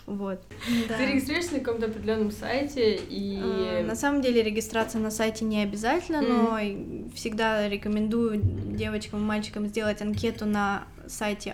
Вот. 0.06 0.40
Да. 0.88 0.98
Ты 0.98 1.08
регистрируешься 1.08 1.56
на 1.56 1.60
каком-то 1.60 1.88
определенном 1.88 2.32
сайте 2.32 2.96
и... 2.96 3.42
А, 3.44 3.84
На 3.84 3.96
самом 3.96 4.22
деле 4.22 4.42
регистрация 4.42 5.02
на 5.02 5.12
сайте 5.12 5.44
не 5.44 5.62
обязательно, 5.64 6.22
но 6.22 6.60
всегда 7.14 7.68
рекомендую 7.68 8.40
девочкам 8.42 9.20
и 9.20 9.24
мальчикам 9.24 9.68
сделать 9.68 10.02
анкету 10.02 10.46
на 10.46 10.86
сайте 11.08 11.52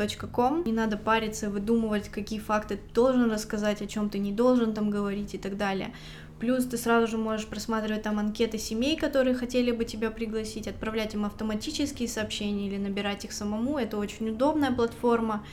aupr.com. 0.00 0.64
Не 0.64 0.72
надо 0.72 0.96
париться, 0.96 1.50
выдумывать, 1.50 2.08
какие 2.08 2.38
факты 2.38 2.76
ты 2.76 2.94
должен 2.94 3.30
рассказать, 3.30 3.82
о 3.82 3.86
чем 3.86 4.10
ты 4.10 4.18
не 4.18 4.32
должен 4.32 4.72
там 4.74 4.90
говорить 4.90 5.34
и 5.34 5.38
так 5.38 5.56
далее. 5.56 5.92
Плюс 6.38 6.64
ты 6.64 6.78
сразу 6.78 7.06
же 7.06 7.18
можешь 7.18 7.46
просматривать 7.46 8.02
там 8.02 8.18
анкеты 8.18 8.56
семей, 8.58 8.96
которые 8.96 9.34
хотели 9.34 9.72
бы 9.72 9.84
тебя 9.84 10.10
пригласить, 10.10 10.66
отправлять 10.66 11.14
им 11.14 11.26
автоматические 11.26 12.08
сообщения 12.08 12.66
или 12.66 12.78
набирать 12.78 13.26
их 13.26 13.32
самому. 13.32 13.78
Это 13.78 13.98
очень 13.98 14.30
удобная 14.30 14.72
платформа, 14.72 15.44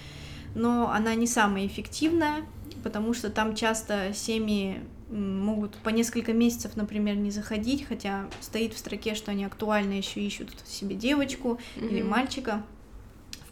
но 0.55 0.89
она 0.89 1.13
не 1.15 1.27
самая 1.27 1.67
эффективная, 1.67 2.45
потому 2.83 3.13
что 3.13 3.29
там 3.29 3.53
часто 3.53 4.13
семьи 4.13 4.79
могут 5.09 5.75
по 5.77 5.89
несколько 5.89 6.33
месяцев, 6.33 6.75
например, 6.75 7.15
не 7.15 7.31
заходить, 7.31 7.85
хотя 7.85 8.25
стоит 8.39 8.73
в 8.73 8.77
строке, 8.77 9.15
что 9.15 9.31
они 9.31 9.43
актуально 9.45 9.93
еще 9.93 10.21
ищут 10.21 10.49
себе 10.65 10.95
девочку 10.95 11.59
или 11.75 12.01
Мгм. 12.01 12.09
мальчика 12.09 12.63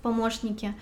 в 0.06 0.08
помощнике. 0.08 0.74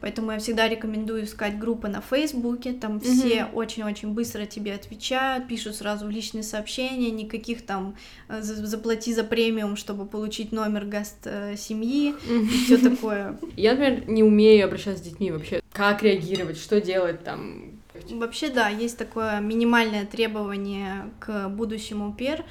Поэтому 0.00 0.32
я 0.32 0.38
всегда 0.38 0.68
рекомендую 0.68 1.24
искать 1.24 1.58
группы 1.58 1.88
на 1.88 2.00
Фейсбуке, 2.02 2.72
там 2.72 3.00
все 3.00 3.46
очень-очень 3.54 4.08
быстро 4.10 4.44
тебе 4.44 4.74
отвечают, 4.74 5.48
пишут 5.48 5.76
сразу 5.76 6.06
в 6.06 6.10
личные 6.10 6.42
сообщения, 6.42 7.10
никаких 7.10 7.64
там 7.64 7.94
э, 8.28 8.42
за- 8.42 8.66
заплати 8.66 9.14
за 9.14 9.24
премиум, 9.24 9.76
чтобы 9.76 10.04
получить 10.04 10.52
номер 10.52 10.84
гаст 10.84 11.20
э, 11.24 11.56
семьи 11.56 12.14
и 12.28 12.64
все 12.64 12.76
такое. 12.76 13.38
Я, 13.56 13.72
например, 13.74 14.08
не 14.08 14.22
умею 14.22 14.66
обращаться 14.66 15.02
с 15.02 15.06
детьми 15.06 15.30
вообще. 15.30 15.62
Как 15.72 16.02
реагировать, 16.02 16.58
что 16.58 16.80
делать 16.82 17.24
там. 17.24 17.70
Вообще, 18.10 18.50
да, 18.50 18.68
есть 18.68 18.98
такое 18.98 19.40
минимальное 19.40 20.04
требование 20.04 21.04
к 21.20 21.48
будущему 21.48 22.12
пер. 22.12 22.44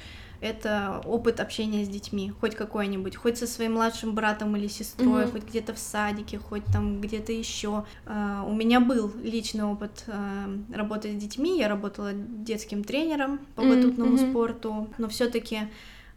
Это 0.44 1.00
опыт 1.06 1.40
общения 1.40 1.86
с 1.86 1.88
детьми, 1.88 2.30
хоть 2.38 2.54
какой-нибудь, 2.54 3.16
хоть 3.16 3.38
со 3.38 3.46
своим 3.46 3.72
младшим 3.74 4.14
братом 4.14 4.54
или 4.56 4.66
сестрой, 4.66 5.22
Мгм. 5.22 5.32
хоть 5.32 5.44
где-то 5.44 5.72
в 5.72 5.78
садике, 5.78 6.38
хоть 6.38 6.64
там 6.66 7.00
где-то 7.00 7.32
еще. 7.32 7.84
У 8.06 8.52
меня 8.52 8.80
был 8.80 9.10
личный 9.22 9.64
опыт 9.64 10.04
э, 10.06 10.58
работы 10.74 11.12
с 11.12 11.14
детьми, 11.16 11.58
я 11.58 11.68
работала 11.68 12.12
детским 12.12 12.84
тренером 12.84 13.40
по 13.56 13.62
батутному 13.62 14.16
мгм. 14.16 14.30
спорту, 14.30 14.88
но 14.98 15.08
все-таки 15.08 15.60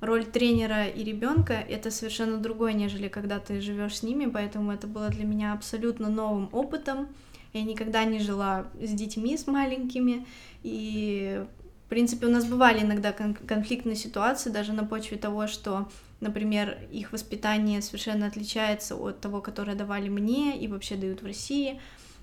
роль 0.02 0.26
тренера 0.26 0.88
и 0.88 1.06
ребенка 1.06 1.54
это 1.54 1.90
совершенно 1.90 2.38
другое, 2.38 2.74
нежели 2.74 3.08
когда 3.08 3.40
ты 3.40 3.62
живешь 3.62 4.00
с 4.00 4.04
ними, 4.04 4.26
поэтому 4.30 4.74
это 4.74 4.88
было 4.88 5.08
для 5.08 5.24
меня 5.24 5.54
абсолютно 5.54 6.10
новым 6.10 6.50
опытом. 6.52 7.08
Я 7.54 7.64
никогда 7.64 8.04
не 8.04 8.20
жила 8.20 8.66
с 8.82 8.92
детьми, 8.92 9.38
с 9.38 9.48
маленькими, 9.48 10.26
и 10.64 11.46
В 11.88 11.90
принципе, 11.90 12.28
у 12.28 12.30
нас 12.30 12.44
бывали 12.44 12.82
иногда 12.82 13.14
кон- 13.14 13.34
конфликтные 13.34 13.96
ситуации, 13.96 14.50
даже 14.50 14.74
на 14.74 14.84
почве 14.84 15.16
того, 15.16 15.48
что, 15.48 15.88
например, 16.20 16.78
их 16.92 17.14
воспитание 17.14 17.82
совершенно 17.82 18.28
отличается 18.28 18.98
от 18.98 19.22
того, 19.22 19.40
которое 19.40 19.74
давали 19.74 20.10
мне 20.10 20.60
и 20.60 20.68
вообще 20.68 20.96
дают 20.96 21.22
в 21.22 21.26
России. 21.26 21.80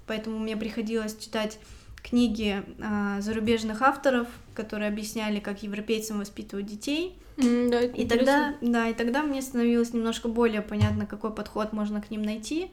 Поэтому 0.07 0.39
мне 0.39 0.55
приходилось 0.55 1.17
читать 1.17 1.59
книги 2.03 2.63
э, 2.79 3.23
зарубежных 3.23 3.81
авторов, 3.81 4.29
которые 4.55 4.89
объясняли, 4.89 5.41
как 5.41 5.63
европейцам 5.63 6.19
воспитывать 6.19 6.67
детей. 6.67 7.17
Mm, 7.39 7.71
да, 7.71 7.81
и 7.81 8.07
тогда, 8.07 8.55
да, 8.61 8.89
и 8.91 8.93
тогда 8.93 9.23
мне 9.23 9.41
становилось 9.41 9.95
немножко 9.95 10.29
более 10.29 10.61
понятно, 10.61 11.07
какой 11.07 11.33
подход 11.33 11.73
можно 11.73 12.03
к 12.03 12.11
ним 12.11 12.21
найти. 12.21 12.71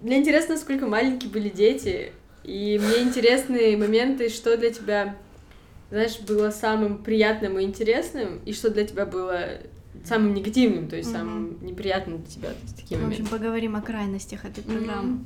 Мне 0.00 0.18
интересно, 0.18 0.56
сколько 0.56 0.88
маленькие 0.88 1.30
были 1.30 1.48
дети, 1.48 2.12
и 2.42 2.80
мне 2.82 3.02
интересны 3.04 3.76
моменты, 3.76 4.30
что 4.30 4.56
для 4.56 4.72
тебя, 4.72 5.16
знаешь, 5.92 6.20
было 6.20 6.50
самым 6.50 7.02
приятным 7.02 7.58
и 7.58 7.64
интересным, 7.64 8.40
и 8.46 8.54
что 8.54 8.70
для 8.70 8.86
тебя 8.86 9.04
было 9.04 9.58
самым 10.06 10.32
негативным, 10.32 10.88
то 10.88 10.96
есть 10.96 11.10
mm-hmm. 11.10 11.12
самым 11.12 11.66
неприятным 11.66 12.22
для 12.22 12.26
тебя. 12.26 12.48
То 12.48 12.62
есть, 12.62 12.76
такие 12.76 12.98
В 12.98 13.06
общем, 13.06 13.26
поговорим 13.26 13.76
о 13.76 13.82
крайностях 13.82 14.46
этой 14.46 14.64
программы. 14.64 15.18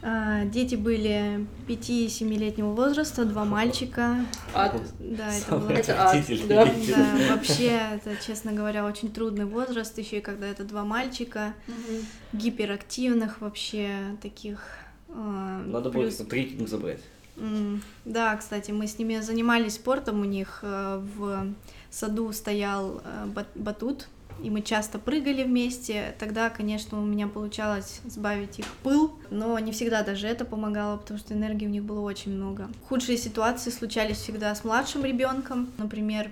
Mm-hmm. 0.00 0.50
Дети 0.50 0.76
были 0.76 1.44
5-7-летнего 1.66 2.68
возраста, 2.68 3.24
два 3.24 3.44
мальчика. 3.44 4.18
Ад. 4.54 4.80
Да, 5.00 5.34
это 5.34 5.56
было... 5.56 5.70
Это 5.70 6.08
ад. 6.08 6.24
Да. 6.48 6.64
да, 6.64 7.34
вообще, 7.34 7.80
это, 7.94 8.14
честно 8.24 8.52
говоря, 8.52 8.86
очень 8.86 9.10
трудный 9.10 9.46
возраст, 9.46 9.98
еще 9.98 10.18
и 10.18 10.20
когда 10.20 10.46
это 10.46 10.62
два 10.62 10.84
мальчика, 10.84 11.52
Мгм. 11.66 12.06
гиперактивных 12.32 13.40
вообще 13.40 13.90
таких. 14.22 14.60
э, 15.08 15.62
Надо 15.66 15.90
плюс- 15.90 16.16
будет 16.16 16.28
трекинг 16.28 16.68
забрать. 16.68 17.00
Да, 18.04 18.36
кстати, 18.36 18.70
мы 18.70 18.86
с 18.86 18.98
ними 18.98 19.20
занимались 19.20 19.74
спортом, 19.74 20.20
у 20.20 20.24
них 20.24 20.60
э, 20.62 21.02
в 21.16 21.54
саду 21.90 22.32
стоял 22.32 23.00
э, 23.04 23.26
бат- 23.26 23.54
батут, 23.54 24.08
и 24.42 24.50
мы 24.50 24.62
часто 24.62 24.98
прыгали 24.98 25.44
вместе. 25.44 26.14
Тогда, 26.18 26.50
конечно, 26.50 27.00
у 27.00 27.04
меня 27.04 27.26
получалось 27.26 28.00
сбавить 28.06 28.58
их 28.58 28.66
пыл, 28.82 29.12
но 29.30 29.58
не 29.58 29.72
всегда 29.72 30.02
даже 30.02 30.26
это 30.26 30.44
помогало, 30.44 30.96
потому 30.96 31.18
что 31.18 31.34
энергии 31.34 31.66
у 31.66 31.70
них 31.70 31.84
было 31.84 32.00
очень 32.00 32.32
много. 32.32 32.68
Худшие 32.88 33.18
ситуации 33.18 33.70
случались 33.70 34.18
всегда 34.18 34.54
с 34.54 34.64
младшим 34.64 35.04
ребенком. 35.04 35.68
Например, 35.78 36.30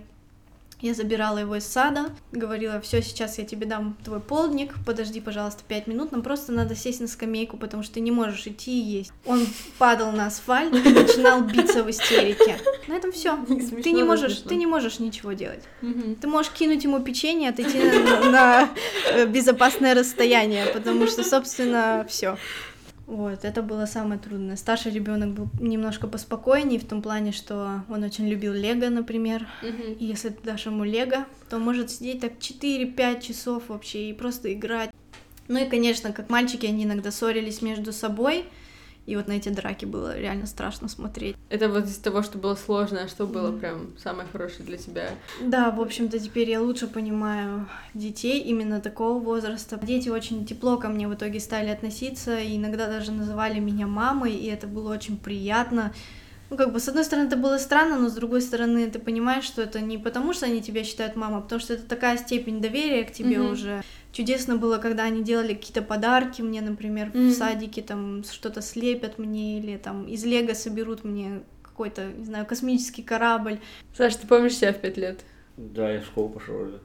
я 0.81 0.95
забирала 0.95 1.39
его 1.39 1.57
из 1.57 1.67
сада, 1.67 2.11
говорила, 2.33 2.81
все, 2.81 3.01
сейчас 3.01 3.39
я 3.39 3.45
тебе 3.45 3.67
дам 3.67 3.97
твой 4.05 4.21
полдник, 4.21 4.75
подожди, 4.85 5.21
пожалуйста, 5.21 5.63
пять 5.67 5.87
минут, 5.87 6.13
нам 6.13 6.23
просто 6.23 6.53
надо 6.53 6.75
сесть 6.75 7.01
на 7.01 7.09
скамейку, 7.09 7.57
потому 7.57 7.83
что 7.83 7.95
ты 7.95 8.01
не 8.01 8.11
можешь 8.11 8.47
идти 8.47 8.79
и 8.79 8.83
есть. 8.83 9.13
Он 9.25 9.47
падал 9.79 10.13
на 10.13 10.27
асфальт 10.27 10.75
и 10.75 10.89
начинал 10.91 11.43
биться 11.43 11.83
в 11.83 11.91
истерике. 11.91 12.59
На 12.89 12.95
этом 12.95 13.11
все. 13.13 13.37
Ты 13.83 13.93
не 13.93 14.03
можешь, 14.03 14.35
смешно. 14.35 14.49
ты 14.49 14.57
не 14.57 14.67
можешь 14.67 14.99
ничего 14.99 15.33
делать. 15.33 15.63
Ты 16.21 16.29
можешь 16.29 16.53
кинуть 16.53 16.85
ему 16.85 17.01
печенье, 17.01 17.51
отойти 17.51 17.79
на, 17.79 18.31
на, 18.31 18.71
э, 19.13 19.27
безопасное 19.27 19.95
расстояние, 19.95 20.67
потому 20.67 21.07
что, 21.07 21.25
собственно, 21.25 22.07
все. 22.09 22.37
Вот, 23.07 23.45
это 23.45 23.63
было 23.63 23.87
самое 23.87 24.21
трудное. 24.21 24.57
Старший 24.57 24.93
ребенок 24.93 25.31
был 25.31 25.49
немножко 25.61 26.09
поспокойнее 26.09 26.81
в 26.81 26.85
том 26.87 27.03
плане, 27.03 27.31
что 27.31 27.85
он 27.89 28.03
очень 28.03 28.29
любил 28.29 28.53
Лего, 28.53 28.89
например. 28.89 29.47
Мгм. 29.63 29.93
И 29.93 30.05
если 30.05 30.31
ты 30.31 30.43
дашь 30.43 30.67
ему 30.67 30.83
Лего, 30.83 31.25
то 31.49 31.59
может 31.59 31.91
сидеть 31.91 32.21
так 32.21 32.33
4-5 32.41 33.21
часов 33.21 33.69
вообще 33.69 34.11
и 34.11 34.13
просто 34.13 34.53
играть. 34.53 34.91
Ну 35.47 35.65
и, 35.65 35.69
конечно, 35.69 36.13
как 36.13 36.31
мальчики, 36.31 36.67
они 36.67 36.83
иногда 36.83 37.13
ссорились 37.13 37.63
между 37.63 37.93
собой. 37.93 38.45
И 39.07 39.15
вот 39.17 39.29
на 39.29 39.33
эти 39.33 39.49
драки 39.49 39.85
было 39.85 40.19
реально 40.19 40.47
страшно 40.47 40.89
смотреть. 40.89 41.37
Это 41.49 41.69
вот 41.69 41.85
из 41.85 41.97
того, 41.99 42.23
что 42.23 42.39
было 42.39 42.57
сложно, 42.57 43.03
а 43.05 43.09
что 43.09 43.27
было 43.27 43.51
Мгм. 43.51 43.59
прям 43.61 43.87
самое 44.03 44.29
хорошее 44.31 44.65
для 44.65 44.77
тебя. 44.77 45.11
Да, 45.41 45.71
в 45.71 45.81
общем-то, 45.81 46.19
теперь 46.19 46.51
я 46.51 46.61
лучше 46.61 46.89
понимаю 46.89 47.69
детей 47.95 48.41
именно 48.41 48.81
такого 48.81 49.21
возраста. 49.23 49.79
Дети 49.81 50.09
очень 50.09 50.45
тепло 50.45 50.77
ко 50.77 50.89
мне 50.89 51.07
в 51.07 51.15
итоге 51.15 51.39
стали 51.39 51.69
относиться, 51.69 52.39
и 52.41 52.57
иногда 52.57 52.89
даже 52.89 53.13
называли 53.13 53.61
меня 53.61 53.87
мамой, 53.87 54.35
и 54.35 54.47
это 54.47 54.67
было 54.67 54.93
очень 54.93 55.17
приятно. 55.17 55.93
Ну, 56.49 56.57
как 56.57 56.73
бы, 56.73 56.79
с 56.79 56.89
одной 56.89 57.05
стороны, 57.05 57.27
это 57.27 57.37
было 57.37 57.59
странно, 57.59 57.99
но 57.99 58.09
с 58.09 58.15
другой 58.15 58.41
стороны, 58.41 58.89
ты 58.89 59.01
понимаешь, 59.01 59.45
что 59.45 59.63
это 59.63 59.81
не 59.81 59.99
потому, 59.99 60.33
что 60.33 60.47
они 60.47 60.63
тебя 60.63 60.85
считают 60.85 61.17
мамой, 61.17 61.39
а 61.39 61.43
потому 61.43 61.61
что 61.61 61.75
это 61.75 61.85
такая 61.85 62.17
степень 62.19 62.61
доверия 62.61 63.05
к 63.05 63.13
тебе 63.13 63.41
Мгм. 63.41 63.53
уже. 63.53 63.83
Чудесно 64.13 64.57
было, 64.57 64.79
когда 64.79 65.05
они 65.05 65.25
делали 65.25 65.55
какие-то 65.55 65.83
подарки 65.83 66.43
мне, 66.43 66.61
например, 66.61 67.11
Мгм. 67.13 67.31
в 67.31 67.33
садике, 67.33 67.83
там, 67.83 68.23
что-то 68.25 68.63
слепят 68.63 69.19
мне, 69.19 69.59
или 69.59 69.77
там 69.77 70.07
из 70.07 70.25
лего 70.25 70.55
соберут 70.55 71.03
мне 71.03 71.43
какой-то, 71.63 72.07
не 72.17 72.25
знаю, 72.25 72.47
космический 72.47 73.03
корабль. 73.03 73.59
Саша, 73.97 74.19
ты 74.21 74.27
помнишь 74.29 74.57
себя 74.57 74.73
в 74.73 74.81
пять 74.81 74.97
лет? 74.97 75.21
Да, 75.57 75.91
я 75.91 76.01
в 76.01 76.05
школу 76.05 76.29
пошел 76.29 76.61
уже. 76.61 76.81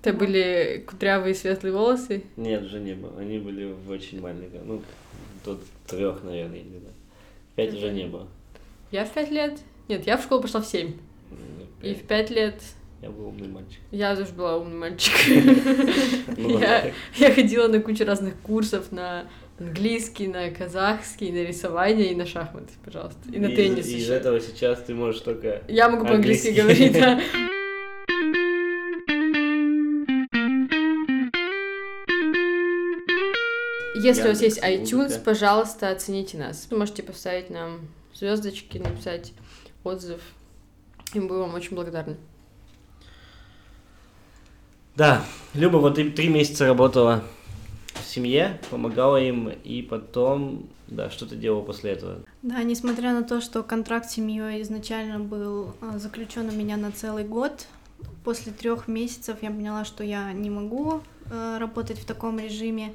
Тебя 0.00 0.14
были 0.14 0.84
кудрявые 0.88 1.34
светлые 1.34 1.72
волосы? 1.72 2.24
Нет, 2.36 2.62
уже 2.62 2.78
не 2.80 2.94
было. 2.94 3.18
Они 3.18 3.38
были 3.38 3.72
в 3.72 3.90
очень 3.90 4.20
маленьком. 4.20 4.60
Ну, 4.66 4.82
до 5.44 5.58
трех, 5.86 6.22
наверное, 6.24 6.62
не 6.62 6.78
знаю. 6.78 6.94
Пять 7.56 7.74
уже 7.74 7.90
не 7.90 8.06
было. 8.06 8.28
Я 8.92 9.06
в 9.06 9.10
пять 9.10 9.30
лет? 9.30 9.58
Нет, 9.88 10.06
я 10.06 10.18
в 10.18 10.22
школу 10.22 10.42
пошла 10.42 10.60
в 10.60 10.66
семь. 10.66 10.92
И 11.82 11.94
в 11.94 12.02
пять. 12.02 12.28
лет 12.28 12.62
Я 13.00 13.08
был 13.08 13.28
умный 13.28 13.48
мальчик. 13.48 13.80
я 13.90 14.14
тоже 14.14 14.32
была 14.32 14.58
умный 14.58 14.76
мальчик. 14.76 15.14
Ну, 16.36 16.58
Я- 17.18 17.34
ходила 17.34 17.68
на 17.68 17.80
кучу 17.80 18.04
разных 18.04 18.34
курсов, 18.40 18.92
на 18.92 19.24
английский, 19.58 20.28
на 20.28 20.50
казахский, 20.50 21.32
на 21.32 21.42
рисование 21.42 22.12
и 22.12 22.14
на 22.14 22.26
шахматы, 22.26 22.74
пожалуйста. 22.84 23.20
И 23.32 23.38
на 23.38 23.48
теннис 23.48 23.86
Из 23.86 24.10
этого 24.10 24.38
сейчас 24.40 24.82
ты 24.82 24.94
можешь 24.94 25.22
только... 25.22 25.62
Я 25.68 25.88
могу 25.88 26.04
по-английски 26.04 26.50
говорить, 26.50 26.92
да. 26.92 27.18
Если 33.94 34.24
у 34.24 34.28
вас 34.28 34.42
есть 34.42 34.58
iTunes, 34.62 35.18
пожалуйста, 35.22 35.90
оцените 35.90 36.36
нас. 36.36 36.66
Вы 36.70 36.76
можете 36.78 37.02
поставить 37.02 37.50
нам 37.50 37.80
звездочки, 38.14 38.78
написать 38.78 39.32
отзыв. 39.84 40.20
И 41.14 41.20
мы 41.20 41.28
будем 41.28 41.40
вам 41.42 41.54
очень 41.54 41.74
благодарны. 41.74 42.16
Да, 44.96 45.24
Люба 45.54 45.78
вот 45.78 45.98
и 45.98 46.10
три 46.10 46.28
месяца 46.28 46.66
работала 46.66 47.24
в 47.94 48.04
семье, 48.04 48.60
помогала 48.70 49.20
им, 49.20 49.48
и 49.48 49.82
потом, 49.82 50.68
да, 50.86 51.10
что 51.10 51.26
ты 51.26 51.36
делала 51.36 51.62
после 51.62 51.92
этого? 51.92 52.20
Да, 52.42 52.62
несмотря 52.62 53.12
на 53.12 53.22
то, 53.22 53.40
что 53.40 53.62
контракт 53.62 54.10
с 54.10 54.14
семьей 54.14 54.60
изначально 54.62 55.18
был 55.18 55.74
заключен 55.96 56.48
у 56.48 56.52
меня 56.52 56.76
на 56.76 56.92
целый 56.92 57.24
год, 57.24 57.66
после 58.24 58.52
трех 58.52 58.88
месяцев 58.88 59.38
я 59.42 59.50
поняла, 59.50 59.84
что 59.84 60.04
я 60.04 60.32
не 60.32 60.50
могу 60.50 61.00
э, 61.30 61.56
работать 61.58 61.98
в 61.98 62.04
таком 62.04 62.38
режиме, 62.38 62.94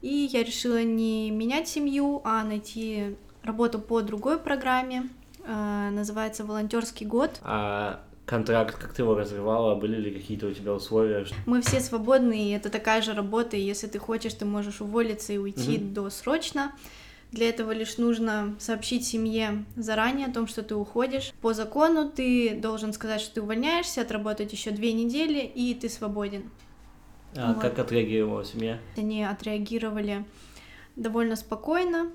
и 0.00 0.28
я 0.32 0.42
решила 0.42 0.82
не 0.82 1.30
менять 1.30 1.68
семью, 1.68 2.20
а 2.24 2.44
найти 2.44 3.16
работу 3.44 3.78
по 3.78 4.00
другой 4.00 4.38
программе. 4.38 5.08
Э, 5.46 5.90
называется 5.90 6.44
волонтерский 6.44 7.06
год. 7.06 7.38
А 7.42 8.00
контракт, 8.26 8.76
как 8.78 8.94
ты 8.94 9.02
его 9.02 9.14
разрывала, 9.14 9.74
были 9.74 9.96
ли 9.96 10.10
какие-то 10.10 10.46
у 10.46 10.52
тебя 10.52 10.72
условия? 10.72 11.26
Мы 11.46 11.60
все 11.60 11.80
свободны, 11.80 12.48
и 12.48 12.50
это 12.52 12.70
такая 12.70 13.02
же 13.02 13.12
работа, 13.12 13.56
и 13.56 13.60
если 13.60 13.86
ты 13.86 13.98
хочешь, 13.98 14.32
ты 14.34 14.46
можешь 14.46 14.80
уволиться 14.80 15.32
и 15.32 15.38
уйти 15.38 15.78
Мгм. 15.78 15.92
досрочно. 15.94 16.72
Для 17.32 17.48
этого 17.48 17.72
лишь 17.72 17.98
нужно 17.98 18.54
сообщить 18.60 19.04
семье 19.04 19.64
заранее 19.76 20.28
о 20.28 20.32
том, 20.32 20.46
что 20.46 20.62
ты 20.62 20.76
уходишь. 20.76 21.32
По 21.42 21.52
закону 21.52 22.08
ты 22.08 22.54
должен 22.54 22.92
сказать, 22.92 23.20
что 23.20 23.34
ты 23.34 23.42
увольняешься, 23.42 24.02
отработать 24.02 24.52
еще 24.52 24.70
две 24.70 24.92
недели, 24.92 25.40
и 25.40 25.74
ты 25.74 25.88
свободен. 25.88 26.48
А 27.36 27.52
Вот. 27.52 27.60
как 27.60 27.78
отреагировала 27.80 28.44
семья? 28.44 28.78
Они 28.96 29.24
отреагировали 29.24 30.24
довольно 30.94 31.34
спокойно, 31.34 32.10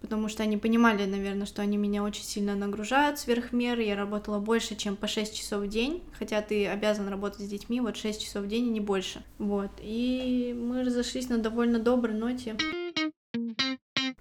потому 0.00 0.28
что 0.28 0.42
они 0.42 0.56
понимали, 0.56 1.04
наверное, 1.04 1.46
что 1.46 1.62
они 1.62 1.76
меня 1.76 2.02
очень 2.02 2.24
сильно 2.24 2.54
нагружают 2.54 3.18
сверх 3.18 3.52
меры. 3.52 3.82
Я 3.82 3.96
работала 3.96 4.38
больше, 4.38 4.76
чем 4.76 4.96
по 4.96 5.06
6 5.06 5.34
часов 5.34 5.64
в 5.64 5.68
день, 5.68 6.02
хотя 6.18 6.40
ты 6.42 6.66
обязан 6.66 7.08
работать 7.08 7.40
с 7.40 7.48
детьми 7.48 7.80
вот 7.80 7.96
6 7.96 8.22
часов 8.22 8.44
в 8.44 8.48
день 8.48 8.66
и 8.66 8.70
не 8.70 8.80
больше. 8.80 9.22
Вот. 9.38 9.70
И 9.80 10.54
мы 10.58 10.84
разошлись 10.84 11.28
на 11.28 11.38
довольно 11.38 11.78
доброй 11.78 12.14
ноте. 12.14 12.56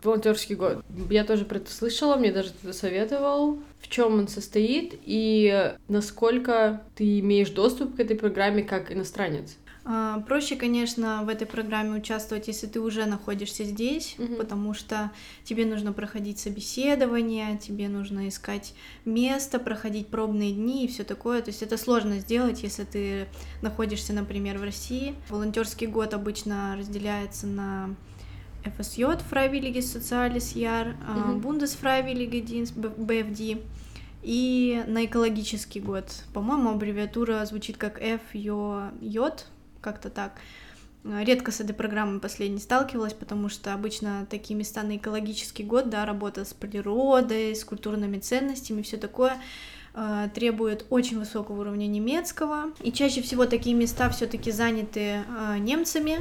Волонтерский 0.03 0.55
год. 0.55 0.85
Я 1.09 1.23
тоже 1.23 1.43
про 1.43 1.57
это 1.57 1.71
слышала, 1.71 2.15
мне 2.15 2.31
даже 2.31 2.49
кто-то 2.49 2.73
советовал, 2.73 3.59
в 3.79 3.87
чем 3.89 4.19
он 4.19 4.27
состоит 4.27 4.93
и 5.03 5.75
насколько 5.87 6.83
ты 6.95 7.19
имеешь 7.19 7.49
доступ 7.49 7.95
к 7.95 7.99
этой 7.99 8.15
программе 8.15 8.63
как 8.63 8.91
иностранец. 8.91 9.57
А, 9.89 10.19
Проще, 10.27 10.57
конечно, 10.57 11.21
в 11.23 11.29
этой 11.29 11.47
программе 11.47 11.97
участвовать, 11.97 12.49
если 12.49 12.67
ты 12.67 12.81
уже 12.81 13.05
находишься 13.05 13.63
здесь, 13.63 14.15
Мгм. 14.17 14.35
потому 14.35 14.73
что 14.73 15.11
тебе 15.45 15.65
нужно 15.65 15.93
проходить 15.93 16.39
собеседование, 16.39 17.57
тебе 17.57 17.87
нужно 17.87 18.27
искать 18.27 18.73
место, 19.05 19.59
проходить 19.59 20.07
пробные 20.07 20.51
дни 20.51 20.83
и 20.83 20.87
все 20.89 21.05
такое. 21.05 21.41
То 21.41 21.51
есть 21.51 21.63
это 21.63 21.77
сложно 21.77 22.19
сделать, 22.19 22.63
если 22.63 22.83
ты 22.83 23.27
находишься, 23.61 24.11
например, 24.11 24.57
в 24.57 24.63
России. 24.63 25.15
Волонтерский 25.29 25.87
год 25.87 26.13
обычно 26.13 26.75
разделяется 26.77 27.47
на 27.47 27.95
FSJ, 28.65 29.21
Freiwilliges 29.31 29.85
Soziales 29.95 30.53
Jahr, 30.53 30.95
Мгм. 31.15 31.39
Bundesfreiwillige 31.39 32.43
Dienst, 32.43 32.73
BFD, 32.75 33.61
и 34.21 34.83
на 34.87 35.05
экологический 35.05 35.79
год. 35.79 36.05
По-моему, 36.33 36.71
аббревиатура 36.71 37.45
звучит 37.45 37.77
как 37.77 38.01
FYJ, 38.01 39.43
как-то 39.81 40.09
так. 40.09 40.33
Редко 41.03 41.51
с 41.51 41.61
этой 41.61 41.73
программой 41.73 42.19
последней 42.19 42.59
сталкивалась, 42.59 43.13
потому 43.13 43.47
что 43.47 43.73
обычно 43.73 44.27
такие 44.29 44.57
места 44.57 44.83
на 44.83 44.97
экологический 44.97 45.63
год, 45.63 45.89
да, 45.89 46.05
работа 46.05 46.43
с 46.43 46.53
природой, 46.53 47.55
с 47.55 47.63
культурными 47.63 48.19
ценностями, 48.19 48.81
все 48.81 48.97
такое 48.97 49.37
э, 49.93 50.29
требует 50.35 50.85
очень 50.89 51.17
высокого 51.19 51.61
уровня 51.61 51.87
немецкого. 51.87 52.73
И 52.81 52.91
чаще 52.91 53.21
всего 53.21 53.45
такие 53.45 53.73
места 53.73 54.09
все-таки 54.09 54.51
заняты 54.51 54.99
э, 54.99 55.57
немцами, 55.59 56.17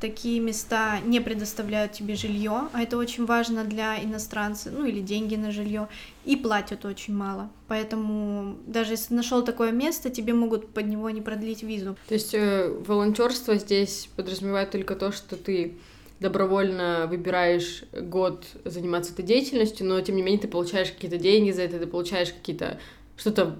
такие 0.00 0.40
места 0.40 1.00
не 1.04 1.20
предоставляют 1.20 1.92
тебе 1.92 2.14
жилье, 2.14 2.68
а 2.72 2.82
это 2.82 2.96
очень 2.96 3.26
важно 3.26 3.64
для 3.64 4.02
иностранцев, 4.02 4.72
ну 4.76 4.84
или 4.84 5.00
деньги 5.00 5.36
на 5.36 5.50
жилье, 5.50 5.88
и 6.24 6.36
платят 6.36 6.84
очень 6.84 7.14
мало. 7.14 7.50
Поэтому 7.68 8.56
даже 8.66 8.92
если 8.92 9.14
нашел 9.14 9.44
такое 9.44 9.72
место, 9.72 10.10
тебе 10.10 10.34
могут 10.34 10.68
под 10.68 10.86
него 10.86 11.10
не 11.10 11.20
продлить 11.20 11.62
визу. 11.62 11.96
То 12.08 12.14
есть 12.14 12.34
э, 12.34 12.68
волонтерство 12.86 13.56
здесь 13.56 14.08
подразумевает 14.16 14.70
только 14.70 14.94
то, 14.94 15.12
что 15.12 15.36
ты 15.36 15.76
добровольно 16.20 17.06
выбираешь 17.08 17.84
год 17.92 18.44
заниматься 18.64 19.12
этой 19.12 19.24
деятельностью, 19.24 19.86
но 19.86 20.00
тем 20.00 20.16
не 20.16 20.22
менее 20.22 20.40
ты 20.40 20.48
получаешь 20.48 20.90
какие-то 20.90 21.18
деньги 21.18 21.50
за 21.50 21.62
это, 21.62 21.78
ты 21.78 21.86
получаешь 21.86 22.32
какие-то 22.32 22.78
что-то 23.16 23.56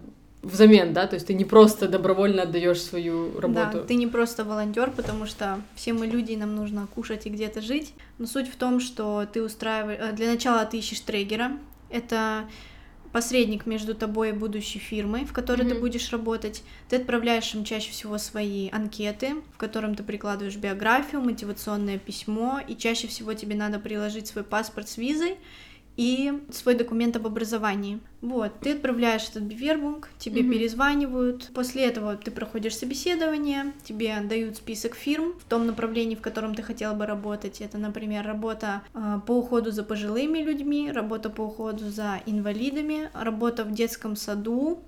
взамен, 0.46 0.92
да, 0.92 1.06
то 1.06 1.14
есть 1.14 1.26
ты 1.26 1.34
не 1.34 1.44
просто 1.44 1.88
добровольно 1.88 2.42
отдаешь 2.42 2.80
свою 2.80 3.38
работу. 3.40 3.78
Да, 3.78 3.84
ты 3.84 3.94
не 3.94 4.06
просто 4.06 4.44
волонтер, 4.44 4.90
потому 4.90 5.26
что 5.26 5.60
все 5.74 5.92
мы 5.92 6.06
люди, 6.06 6.32
и 6.32 6.36
нам 6.36 6.54
нужно 6.54 6.86
кушать 6.94 7.26
и 7.26 7.30
где-то 7.30 7.60
жить. 7.60 7.94
Но 8.18 8.26
суть 8.26 8.48
в 8.48 8.56
том, 8.56 8.80
что 8.80 9.26
ты 9.30 9.42
устраиваешь... 9.42 9.98
Э, 10.00 10.12
для 10.12 10.30
начала 10.30 10.64
ты 10.64 10.78
ищешь 10.78 11.00
трегера. 11.00 11.52
Это 11.90 12.44
посредник 13.12 13.66
между 13.66 13.94
тобой 13.94 14.30
и 14.30 14.32
будущей 14.32 14.78
фирмой, 14.78 15.24
в 15.24 15.32
которой 15.32 15.62
mm-hmm. 15.62 15.74
ты 15.74 15.80
будешь 15.80 16.10
работать. 16.12 16.62
Ты 16.88 16.96
отправляешь 16.96 17.54
им 17.54 17.64
чаще 17.64 17.90
всего 17.90 18.18
свои 18.18 18.68
анкеты, 18.70 19.36
в 19.54 19.56
котором 19.56 19.94
ты 19.94 20.02
прикладываешь 20.02 20.56
биографию, 20.56 21.22
мотивационное 21.22 21.98
письмо, 21.98 22.60
и 22.66 22.76
чаще 22.76 23.08
всего 23.08 23.32
тебе 23.34 23.56
надо 23.56 23.78
приложить 23.78 24.26
свой 24.26 24.44
паспорт 24.44 24.88
с 24.88 24.98
визой 24.98 25.38
и 25.96 26.42
свой 26.52 26.74
документ 26.74 27.16
об 27.16 27.26
образовании. 27.26 28.00
Вот, 28.20 28.52
ты 28.60 28.72
отправляешь 28.72 29.28
этот 29.30 29.44
бивербунг, 29.44 30.10
тебе 30.18 30.42
mm-hmm. 30.42 30.52
перезванивают. 30.52 31.50
После 31.54 31.86
этого 31.86 32.16
ты 32.16 32.30
проходишь 32.30 32.76
собеседование, 32.76 33.72
тебе 33.84 34.20
дают 34.20 34.56
список 34.56 34.94
фирм 34.94 35.34
в 35.38 35.44
том 35.44 35.66
направлении, 35.66 36.16
в 36.16 36.20
котором 36.20 36.54
ты 36.54 36.62
хотела 36.62 36.94
бы 36.94 37.06
работать. 37.06 37.60
Это, 37.60 37.78
например, 37.78 38.26
работа 38.26 38.82
э, 38.94 39.20
по 39.26 39.32
уходу 39.32 39.70
за 39.70 39.84
пожилыми 39.84 40.38
людьми, 40.38 40.90
работа 40.92 41.30
по 41.30 41.42
уходу 41.42 41.88
за 41.88 42.20
инвалидами, 42.26 43.10
работа 43.14 43.64
в 43.64 43.72
детском 43.72 44.16
саду 44.16 44.80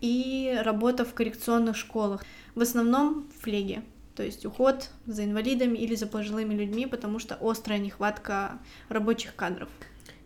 и 0.00 0.56
работа 0.62 1.04
в 1.04 1.14
коррекционных 1.14 1.76
школах. 1.76 2.24
В 2.54 2.62
основном 2.62 3.26
в 3.36 3.42
флеге 3.42 3.82
то 4.14 4.24
есть 4.24 4.44
уход 4.44 4.90
за 5.06 5.24
инвалидами 5.24 5.78
или 5.78 5.94
за 5.94 6.08
пожилыми 6.08 6.52
людьми, 6.52 6.86
потому 6.86 7.20
что 7.20 7.38
острая 7.40 7.78
нехватка 7.78 8.58
рабочих 8.88 9.36
кадров. 9.36 9.68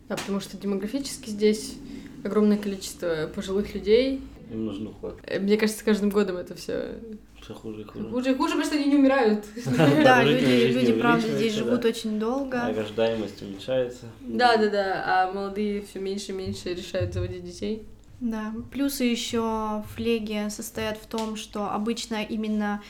Да, 0.09 0.17
потому 0.17 0.41
что 0.41 0.57
демографически 0.57 1.31
здесь 1.31 1.77
огромное 2.25 2.59
количество 2.59 3.31
пожилых 3.35 3.75
людей. 3.75 4.21
Им 4.51 4.67
нужен 4.67 4.89
уход. 4.89 5.19
Э, 5.25 5.39
мне 5.39 5.57
кажется, 5.57 5.81
с 5.81 5.85
каждым 5.85 6.11
годом 6.11 6.37
это 6.37 6.55
все 6.55 6.99
все 7.43 7.55
хуже 7.55 7.81
и 7.81 7.85
хуже. 7.85 8.09
Хуже 8.09 8.31
и 8.31 8.35
хуже, 8.35 8.55
потому 8.55 8.65
что 8.65 8.77
они 8.77 8.87
не 8.87 8.97
умирают. 8.97 9.45
Да, 10.05 10.23
люди, 10.23 10.73
люди 10.73 10.93
правда, 10.93 11.29
здесь 11.29 11.55
живут 11.55 11.85
очень 11.85 12.21
долго. 12.21 12.73
Рождаемость 12.75 13.43
уменьшается. 13.43 14.07
Да, 14.21 14.57
да, 14.57 14.71
да. 14.71 15.03
А 15.05 15.33
молодые 15.33 15.83
все 15.83 15.99
меньше 15.99 16.31
и 16.31 16.35
меньше 16.35 16.73
решают 16.73 17.13
заводить 17.13 17.45
детей. 17.45 17.85
Да. 18.21 18.55
Плюсы 18.71 19.05
еще 19.05 19.83
флеги 19.95 20.49
состоят 20.51 20.99
в 20.99 21.07
том, 21.07 21.35
что 21.35 21.69
обычно 21.71 22.23
именно 22.23 22.81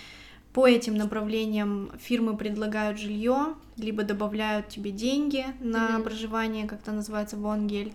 по 0.53 0.69
этим 0.69 0.95
направлениям 0.95 1.91
фирмы 1.99 2.37
предлагают 2.37 2.99
жилье, 2.99 3.55
либо 3.77 4.03
добавляют 4.03 4.69
тебе 4.69 4.91
деньги 4.91 5.47
на 5.61 5.91
mm-hmm. 5.91 6.03
проживание, 6.03 6.67
как 6.67 6.83
это 6.83 6.93
называется, 6.93 7.37
вонгельд, 7.37 7.95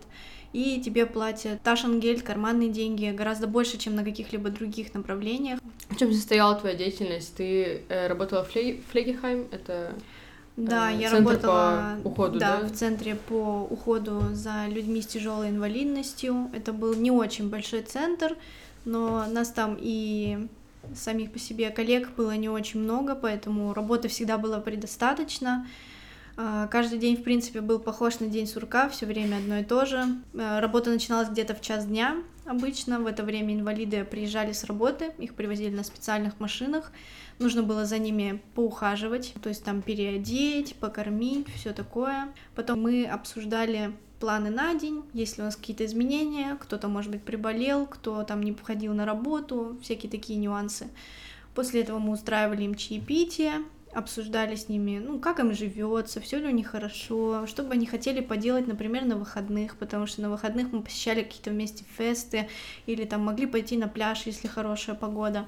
и 0.54 0.82
тебе 0.82 1.06
платят 1.06 1.62
ташенгельд, 1.62 2.24
карманные 2.24 2.70
деньги, 2.70 3.12
гораздо 3.12 3.48
больше, 3.48 3.78
чем 3.78 3.96
на 3.96 4.04
каких-либо 4.04 4.50
других 4.50 4.94
направлениях. 4.94 5.60
В 5.90 5.96
чем 5.98 6.12
состояла 6.14 6.56
твоя 6.56 6.76
деятельность? 6.76 7.36
Ты 7.36 7.84
э, 7.90 8.08
работала 8.08 8.44
в 8.44 8.50
Фле... 8.50 8.82
Флегехайм? 8.92 9.48
Это 9.52 9.94
да, 10.56 10.92
э, 10.92 10.98
я 10.98 11.12
работала 11.12 12.00
по 12.02 12.08
уходу, 12.08 12.40
да, 12.40 12.62
да, 12.62 12.68
в 12.68 12.72
центре 12.72 13.16
по 13.16 13.68
уходу 13.70 14.24
за 14.34 14.66
людьми 14.68 15.02
с 15.02 15.06
тяжелой 15.06 15.50
инвалидностью. 15.50 16.50
Это 16.54 16.74
был 16.74 16.96
не 16.96 17.12
очень 17.12 17.50
большой 17.50 17.84
центр, 17.84 18.36
но 18.84 19.26
нас 19.28 19.50
там 19.50 19.78
и 19.80 20.48
самих 20.96 21.32
по 21.32 21.40
себе 21.40 21.70
коллег 21.70 22.12
было 22.16 22.36
не 22.36 22.50
очень 22.50 22.80
много, 22.80 23.16
поэтому 23.16 23.74
работы 23.74 24.08
всегда 24.08 24.38
было 24.38 24.60
предостаточно. 24.60 25.68
А, 26.40 26.68
каждый 26.68 27.00
день, 27.00 27.18
в 27.18 27.24
принципе, 27.24 27.62
был 27.62 27.80
похож 27.80 28.20
на 28.20 28.28
день 28.28 28.46
сурка, 28.46 28.90
все 28.90 29.08
время 29.08 29.38
одно 29.38 29.58
и 29.58 29.64
то 29.64 29.86
же. 29.86 30.06
А, 30.38 30.62
работа 30.62 30.92
начиналась 30.92 31.30
где-то 31.30 31.56
в 31.56 31.62
час 31.62 31.88
дня 31.88 32.18
обычно. 32.46 33.00
В 33.00 33.08
это 33.08 33.24
время 33.24 33.56
инвалиды 33.56 34.04
приезжали 34.06 34.52
с 34.52 34.64
работы, 34.64 35.12
их 35.18 35.34
привозили 35.34 35.76
на 35.76 35.84
специальных 35.84 36.40
машинах. 36.40 36.92
Нужно 37.40 37.64
было 37.64 37.86
за 37.86 37.98
ними 37.98 38.42
поухаживать, 38.54 39.34
то 39.42 39.50
есть 39.50 39.64
там 39.64 39.82
переодеть, 39.82 40.76
покормить, 40.76 41.48
все 41.56 41.74
такое. 41.74 42.30
Потом 42.56 42.82
мы 42.82 43.06
обсуждали 43.06 43.94
планы 44.20 44.50
на 44.50 44.74
день, 44.74 45.04
есть 45.14 45.38
ли 45.38 45.44
у 45.44 45.46
нас 45.46 45.56
какие-то 45.56 45.86
изменения, 45.86 46.58
кто-то, 46.60 46.88
может 46.88 47.12
быть, 47.12 47.24
приболел, 47.24 47.86
кто 47.86 48.24
там 48.24 48.42
не 48.42 48.52
походил 48.52 48.94
на 48.94 49.06
работу, 49.06 49.78
всякие 49.82 50.10
такие 50.10 50.40
нюансы. 50.40 50.88
После 51.54 51.82
этого 51.82 52.00
мы 52.00 52.14
устраивали 52.14 52.64
им 52.64 52.76
чаепитие, 52.76 53.64
обсуждали 53.94 54.56
с 54.56 54.70
ними, 54.70 55.00
ну, 55.00 55.20
как 55.20 55.40
им 55.40 55.54
живется, 55.54 56.20
все 56.22 56.40
ли 56.40 56.48
у 56.48 56.52
них 56.52 56.68
хорошо, 56.68 57.48
что 57.48 57.64
бы 57.64 57.74
они 57.74 57.86
хотели 57.86 58.22
поделать, 58.22 58.68
например, 58.68 59.06
на 59.06 59.16
выходных, 59.16 59.76
потому 59.78 60.06
что 60.06 60.22
на 60.22 60.30
выходных 60.30 60.72
мы 60.72 60.82
посещали 60.82 61.24
какие-то 61.24 61.50
вместе 61.50 61.84
фесты, 61.98 62.48
или 62.86 63.06
там 63.06 63.22
могли 63.22 63.46
пойти 63.46 63.78
на 63.78 63.88
пляж, 63.88 64.26
если 64.26 64.48
хорошая 64.48 64.96
погода. 64.96 65.48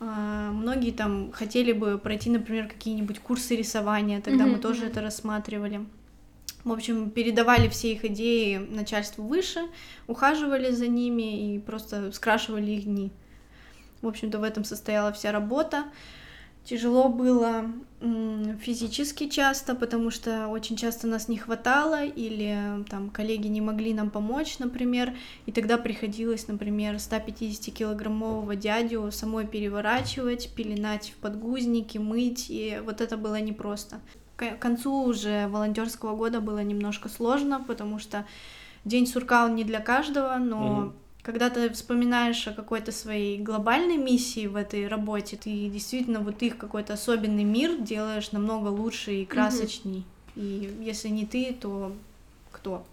А, 0.00 0.50
многие 0.50 0.90
там 0.90 1.32
хотели 1.32 1.72
бы 1.72 1.96
пройти, 1.98 2.28
например, 2.28 2.68
какие-нибудь 2.68 3.20
курсы 3.20 3.56
рисования, 3.56 4.20
тогда 4.20 4.44
mm-hmm. 4.44 4.52
мы 4.52 4.58
тоже 4.58 4.86
это 4.86 5.00
рассматривали. 5.00 5.86
В 6.64 6.72
общем, 6.72 7.10
передавали 7.10 7.68
все 7.68 7.92
их 7.92 8.04
идеи 8.06 8.56
начальству 8.56 9.22
выше, 9.22 9.60
ухаживали 10.06 10.70
за 10.70 10.88
ними 10.88 11.54
и 11.54 11.58
просто 11.58 12.10
скрашивали 12.12 12.70
их 12.70 12.84
дни. 12.84 13.12
В 14.00 14.08
общем-то, 14.08 14.38
в 14.38 14.42
этом 14.42 14.64
состояла 14.64 15.12
вся 15.12 15.30
работа. 15.30 15.84
Тяжело 16.64 17.10
было 17.10 17.66
физически 18.62 19.28
часто, 19.28 19.74
потому 19.74 20.10
что 20.10 20.48
очень 20.48 20.76
часто 20.76 21.06
нас 21.06 21.28
не 21.28 21.36
хватало, 21.36 22.02
или 22.06 22.82
там 22.88 23.10
коллеги 23.10 23.48
не 23.48 23.60
могли 23.60 23.92
нам 23.92 24.08
помочь, 24.08 24.58
например, 24.58 25.14
и 25.44 25.52
тогда 25.52 25.76
приходилось, 25.76 26.48
например, 26.48 26.94
150-килограммового 26.94 28.56
дядю 28.56 29.10
самой 29.12 29.46
переворачивать, 29.46 30.54
пеленать 30.54 31.10
в 31.10 31.20
подгузники, 31.20 31.98
мыть, 31.98 32.46
и 32.48 32.80
вот 32.82 33.02
это 33.02 33.18
было 33.18 33.38
непросто. 33.40 34.00
К 34.36 34.56
концу 34.56 35.04
уже 35.04 35.46
волонтерского 35.48 36.16
года 36.16 36.40
было 36.40 36.62
немножко 36.62 37.08
сложно, 37.08 37.62
потому 37.66 37.98
что 37.98 38.26
день 38.84 39.06
сурка 39.06 39.44
он 39.44 39.54
не 39.54 39.64
для 39.64 39.80
каждого, 39.80 40.36
но 40.38 40.78
угу. 40.78 40.92
когда 41.22 41.50
ты 41.50 41.70
вспоминаешь 41.70 42.46
о 42.48 42.52
какой-то 42.52 42.90
своей 42.90 43.38
глобальной 43.38 43.96
миссии 43.96 44.46
в 44.46 44.56
этой 44.56 44.88
работе, 44.88 45.36
ты 45.36 45.68
действительно 45.68 46.20
вот 46.20 46.42
их 46.42 46.56
какой-то 46.56 46.94
особенный 46.94 47.44
мир 47.44 47.80
делаешь 47.80 48.32
намного 48.32 48.68
лучше 48.68 49.14
и 49.14 49.24
красочней. 49.24 50.04
Угу. 50.34 50.44
И 50.44 50.78
если 50.80 51.08
не 51.08 51.26
ты, 51.26 51.52
то 51.52 51.92
кто? 52.50 52.84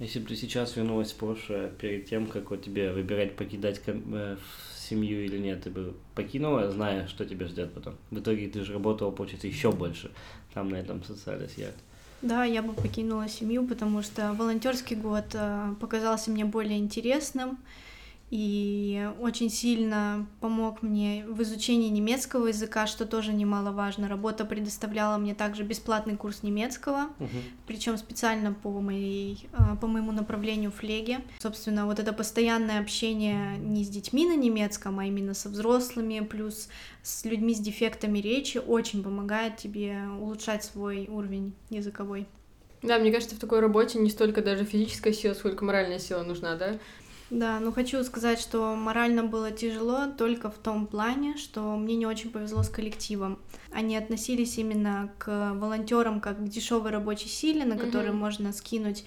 Если 0.00 0.18
бы 0.18 0.26
ты 0.26 0.36
сейчас 0.36 0.76
вернулась 0.76 1.12
в 1.12 1.16
прошлое, 1.16 1.68
перед 1.68 2.06
тем, 2.06 2.26
как 2.26 2.50
вот 2.50 2.64
тебе 2.64 2.90
выбирать 2.90 3.36
покидать 3.36 3.82
э, 3.86 4.36
семью 4.76 5.24
или 5.24 5.38
нет, 5.38 5.62
ты 5.62 5.70
бы 5.70 5.94
покинула, 6.14 6.70
зная, 6.70 7.06
что 7.06 7.26
тебя 7.26 7.46
ждет 7.46 7.74
потом. 7.74 7.96
В 8.10 8.18
итоге 8.18 8.48
ты 8.48 8.64
же 8.64 8.72
работала, 8.72 9.10
получается, 9.10 9.46
еще 9.46 9.70
больше 9.70 10.10
там 10.54 10.68
на 10.68 10.76
этом 10.76 11.02
социальном 11.02 11.48
сетях. 11.48 11.74
Да, 12.22 12.44
я 12.44 12.62
бы 12.62 12.74
покинула 12.74 13.28
семью, 13.28 13.66
потому 13.66 14.02
что 14.02 14.34
волонтерский 14.34 14.94
год 14.94 15.24
э, 15.32 15.74
показался 15.80 16.30
мне 16.30 16.44
более 16.44 16.78
интересным 16.78 17.58
и 18.30 19.10
очень 19.20 19.50
сильно 19.50 20.26
помог 20.40 20.82
мне 20.82 21.24
в 21.28 21.42
изучении 21.42 21.88
немецкого 21.88 22.46
языка, 22.46 22.86
что 22.86 23.04
тоже 23.04 23.32
немаловажно. 23.32 24.08
Работа 24.08 24.44
предоставляла 24.44 25.18
мне 25.18 25.34
также 25.34 25.64
бесплатный 25.64 26.16
курс 26.16 26.44
немецкого, 26.44 27.08
uh-huh. 27.18 27.28
причем 27.66 27.98
специально 27.98 28.52
по, 28.52 28.70
моей, 28.80 29.48
а, 29.52 29.74
по 29.74 29.88
моему 29.88 30.12
направлению 30.12 30.70
флеге. 30.70 31.22
Собственно, 31.40 31.86
вот 31.86 31.98
это 31.98 32.12
постоянное 32.12 32.80
общение 32.80 33.58
не 33.58 33.84
с 33.84 33.88
детьми 33.88 34.26
на 34.26 34.36
немецком, 34.36 35.00
а 35.00 35.06
именно 35.06 35.34
со 35.34 35.48
взрослыми, 35.48 36.20
плюс 36.20 36.68
с 37.02 37.24
людьми 37.24 37.52
с 37.52 37.58
дефектами 37.58 38.20
речи 38.20 38.58
очень 38.58 39.02
помогает 39.02 39.56
тебе 39.56 40.02
улучшать 40.20 40.62
свой 40.62 41.08
уровень 41.08 41.52
языковой. 41.68 42.28
Да, 42.82 42.98
мне 42.98 43.12
кажется, 43.12 43.36
в 43.36 43.38
такой 43.38 43.60
работе 43.60 43.98
не 43.98 44.08
столько 44.08 44.40
даже 44.40 44.64
физическая 44.64 45.12
сила, 45.12 45.34
сколько 45.34 45.64
моральная 45.64 45.98
сила 45.98 46.22
нужна, 46.22 46.54
да? 46.54 46.78
Да, 47.30 47.60
ну 47.60 47.72
хочу 47.72 48.02
сказать, 48.02 48.40
что 48.40 48.74
морально 48.74 49.22
было 49.22 49.52
тяжело 49.52 50.06
только 50.06 50.50
в 50.50 50.58
том 50.58 50.86
плане, 50.86 51.36
что 51.36 51.76
мне 51.76 51.94
не 51.94 52.06
очень 52.06 52.30
повезло 52.30 52.62
с 52.64 52.68
коллективом. 52.68 53.38
Они 53.72 53.96
относились 53.96 54.58
именно 54.58 55.12
к 55.18 55.52
волонтерам 55.54 56.20
как 56.20 56.38
к 56.38 56.48
дешевой 56.48 56.90
рабочей 56.90 57.28
силе, 57.28 57.64
на 57.64 57.78
которой 57.78 58.08
mm-hmm. 58.08 58.12
можно 58.12 58.52
скинуть 58.52 59.04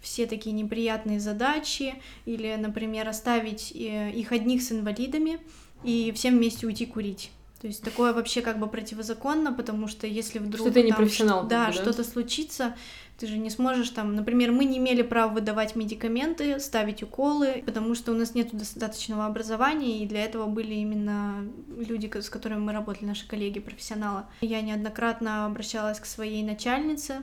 все 0.00 0.26
такие 0.26 0.52
неприятные 0.52 1.20
задачи, 1.20 1.94
или, 2.24 2.54
например, 2.56 3.08
оставить 3.08 3.72
э, 3.74 4.10
их 4.12 4.32
одних 4.32 4.62
с 4.62 4.72
инвалидами 4.72 5.38
и 5.84 6.12
всем 6.14 6.36
вместе 6.36 6.66
уйти 6.66 6.86
курить. 6.86 7.30
То 7.60 7.66
есть 7.66 7.82
такое 7.82 8.12
вообще 8.12 8.42
как 8.42 8.58
бы 8.58 8.68
противозаконно, 8.68 9.52
потому 9.52 9.88
что 9.88 10.06
если 10.06 10.38
вдруг... 10.38 10.68
Что 10.68 10.74
ты 10.74 10.82
не 10.82 10.92
профессионал. 10.92 11.46
Да, 11.48 11.66
да, 11.66 11.72
что-то 11.72 12.04
случится, 12.04 12.76
ты 13.18 13.26
же 13.26 13.38
не 13.38 13.50
сможешь 13.50 13.90
там... 13.90 14.14
Например, 14.14 14.52
мы 14.52 14.64
не 14.64 14.78
имели 14.78 15.02
права 15.02 15.32
выдавать 15.32 15.74
медикаменты, 15.74 16.60
ставить 16.60 17.02
уколы, 17.02 17.62
потому 17.64 17.94
что 17.94 18.12
у 18.12 18.14
нас 18.14 18.34
нет 18.34 18.56
достаточного 18.56 19.26
образования, 19.26 20.02
и 20.02 20.06
для 20.06 20.24
этого 20.24 20.46
были 20.46 20.74
именно 20.74 21.46
люди, 21.76 22.10
с 22.18 22.28
которыми 22.28 22.60
мы 22.60 22.72
работали, 22.72 23.06
наши 23.06 23.26
коллеги, 23.26 23.58
профессионалы. 23.60 24.24
Я 24.40 24.60
неоднократно 24.60 25.46
обращалась 25.46 25.98
к 25.98 26.04
своей 26.04 26.42
начальнице, 26.42 27.22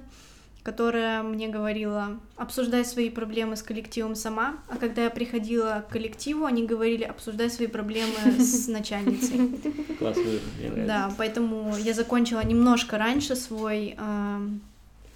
которая 0.64 1.22
мне 1.22 1.50
говорила, 1.50 2.20
обсуждай 2.38 2.86
свои 2.86 3.10
проблемы 3.10 3.56
с 3.56 3.62
коллективом 3.62 4.16
сама, 4.16 4.56
а 4.70 4.78
когда 4.78 5.04
я 5.04 5.10
приходила 5.10 5.86
к 5.88 5.92
коллективу, 5.92 6.46
они 6.46 6.66
говорили, 6.66 7.04
обсуждай 7.04 7.50
свои 7.52 7.68
проблемы 7.68 8.40
с 8.40 8.68
начальницей. 8.70 9.60
Классно, 10.00 10.24
Да, 10.88 11.14
поэтому 11.18 11.76
я 11.78 11.94
закончила 11.94 12.44
немножко 12.44 12.98
раньше 12.98 13.36
свой 13.36 13.96
э, 13.98 14.48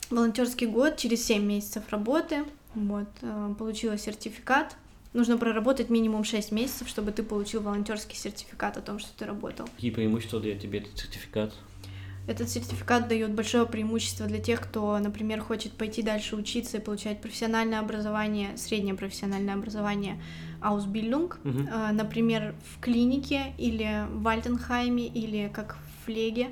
волонтерский 0.10 0.68
год, 0.68 0.98
через 0.98 1.26
7 1.26 1.44
месяцев 1.44 1.84
работы, 1.90 2.44
вот, 2.76 3.08
э, 3.22 3.56
получила 3.58 3.98
сертификат. 3.98 4.76
Нужно 5.14 5.38
проработать 5.38 5.90
минимум 5.90 6.24
6 6.24 6.52
месяцев, 6.52 6.88
чтобы 6.88 7.12
ты 7.12 7.24
получил 7.24 7.62
волонтерский 7.62 8.16
сертификат 8.16 8.78
о 8.78 8.82
том, 8.82 9.00
что 9.00 9.10
ты 9.18 9.26
работал. 9.26 9.68
Какие 9.76 9.92
преимущества 9.92 10.40
дает 10.40 10.62
тебе 10.62 10.80
этот 10.80 10.98
сертификат? 10.98 11.54
Этот 12.28 12.50
сертификат 12.50 13.08
дает 13.08 13.32
большое 13.32 13.66
преимущество 13.66 14.28
для 14.28 14.40
тех, 14.40 14.60
кто, 14.60 15.00
например, 15.00 15.40
хочет 15.40 15.72
пойти 15.72 16.02
дальше 16.02 16.36
учиться 16.36 16.78
и 16.78 16.82
получать 16.82 17.22
профессиональное 17.22 17.80
образование, 17.80 18.58
среднее 18.58 18.96
профессиональное 18.96 19.54
образование 19.54 20.22
Ausbildung, 20.62 21.34
uh-huh. 21.44 21.94
например, 21.94 22.54
в 22.76 22.82
клинике 22.82 23.54
или 23.58 24.06
в 24.12 24.28
Альтенхайме 24.28 25.08
или 25.08 25.50
как 25.54 25.78
в 25.78 26.06
флеге, 26.06 26.50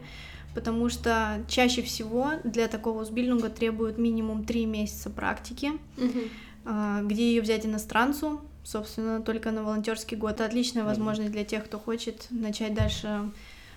потому 0.55 0.89
что 0.89 1.43
чаще 1.47 1.81
всего 1.81 2.31
для 2.43 2.67
такого 2.67 3.03
Ausbildung 3.03 3.47
требуют 3.49 3.97
минимум 3.97 4.45
три 4.45 4.65
месяца 4.65 5.09
практики, 5.09 5.73
uh-huh. 5.97 7.05
где 7.05 7.29
ее 7.29 7.41
взять 7.41 7.65
иностранцу, 7.65 8.41
собственно, 8.63 9.21
только 9.21 9.51
на 9.51 9.63
волонтерский 9.63 10.17
год. 10.17 10.41
Отличная 10.41 10.85
возможность 10.85 11.31
для 11.31 11.43
тех, 11.43 11.65
кто 11.65 11.77
хочет 11.77 12.27
начать 12.31 12.73
дальше 12.73 13.29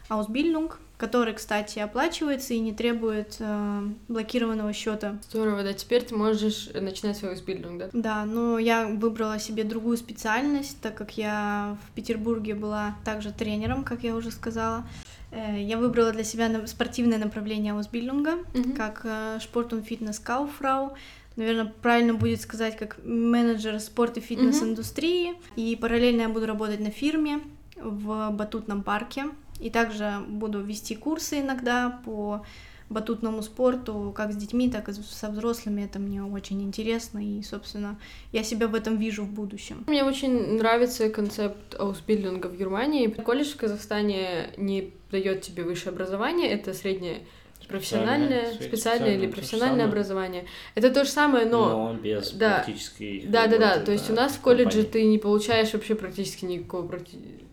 Ausbildung, 0.09 0.73
который, 0.99 1.33
кстати, 1.33 1.79
оплачивается 1.79 2.55
и 2.55 2.59
не 2.59 2.73
требует 2.73 3.37
э, 3.39 3.83
блокированного 4.09 4.73
счета. 4.73 5.19
Здорово, 5.31 5.63
да. 5.63 5.73
Теперь 5.73 6.03
ты 6.03 6.15
можешь 6.15 6.69
начинать 6.75 7.17
свою 7.17 7.35
Ausbildung, 7.35 7.79
да? 7.79 7.89
Да, 7.93 8.25
но 8.25 8.59
я 8.59 8.87
выбрала 8.87 9.39
себе 9.39 9.63
другую 9.63 9.97
специальность, 9.97 10.81
так 10.83 10.97
как 10.97 11.17
я 11.17 11.79
в 11.87 11.93
Петербурге 11.93 12.55
была 12.55 12.97
также 13.05 13.33
тренером, 13.33 13.85
как 13.85 14.03
я 14.03 14.17
уже 14.17 14.33
сказала. 14.33 14.85
Э, 15.31 15.63
я 15.63 15.79
выбрала 15.79 16.11
для 16.11 16.25
себя 16.25 16.67
спортивное 16.67 17.19
направление 17.19 17.75
Ausbildung, 17.75 18.45
mm-hmm. 18.53 18.77
как 18.77 19.03
э, 19.05 19.39
Sport 19.39 19.71
und 19.71 19.89
Fitness 19.89 20.21
Kauffrau, 20.21 20.97
наверное, 21.37 21.73
правильно 21.81 22.15
будет 22.15 22.41
сказать, 22.41 22.77
как 22.77 22.99
менеджер 23.05 23.79
спорта 23.79 24.19
и 24.19 24.23
фитнес-индустрии. 24.23 25.31
Mm-hmm. 25.31 25.53
И 25.55 25.77
параллельно 25.77 26.23
я 26.23 26.29
буду 26.29 26.47
работать 26.47 26.81
на 26.81 26.91
фирме 26.91 27.41
в 27.77 28.31
батутном 28.31 28.83
парке. 28.83 29.27
И 29.61 29.71
также 29.71 30.21
буду 30.29 30.61
вести 30.61 30.95
курсы 30.95 31.41
иногда 31.41 32.01
по 32.05 32.45
батутному 32.91 33.43
спорту, 33.43 34.13
как 34.17 34.33
с 34.33 34.37
детьми, 34.37 34.71
так 34.71 34.89
и 34.89 34.93
со 34.93 35.29
взрослыми. 35.29 35.83
Это 35.83 35.99
мне 35.99 36.23
очень 36.23 36.63
интересно, 36.63 37.19
и, 37.19 37.43
собственно, 37.43 37.99
я 38.33 38.43
себя 38.43 38.67
в 38.67 38.75
этом 38.75 38.97
вижу 38.97 39.25
в 39.25 39.31
будущем. 39.31 39.85
Мне 39.87 40.05
очень 40.05 40.57
нравится 40.57 41.11
концепт 41.11 41.75
аусбилдинга 41.79 42.47
в 42.47 42.57
Германии. 42.57 43.09
Колледж 43.09 43.53
в 43.53 43.57
Казахстане 43.57 44.51
не 44.57 44.93
дает 45.11 45.43
тебе 45.43 45.65
высшее 45.65 45.93
образование, 45.93 46.51
это 46.51 46.73
среднее 46.73 47.21
профессиональное, 47.69 48.47
специальное, 48.47 48.69
специальное 48.69 49.15
или 49.17 49.27
профессиональное 49.27 49.85
образование. 49.87 50.47
Это 50.75 50.91
то 50.91 51.05
же 51.05 51.11
самое, 51.11 51.45
но... 51.45 51.93
Но 51.93 51.95
без 51.95 52.33
да, 52.33 52.63
практической 52.65 53.27
Да, 53.27 53.47
да, 53.47 53.59
да. 53.59 53.81
То 53.81 53.93
есть 53.93 54.09
у 54.11 54.15
нас 54.15 54.33
в 54.33 54.41
колледже 54.41 54.85
ты 54.85 55.05
не 55.05 55.19
получаешь 55.19 55.73
вообще 55.75 55.95
практически 55.95 56.47
никакого 56.47 56.87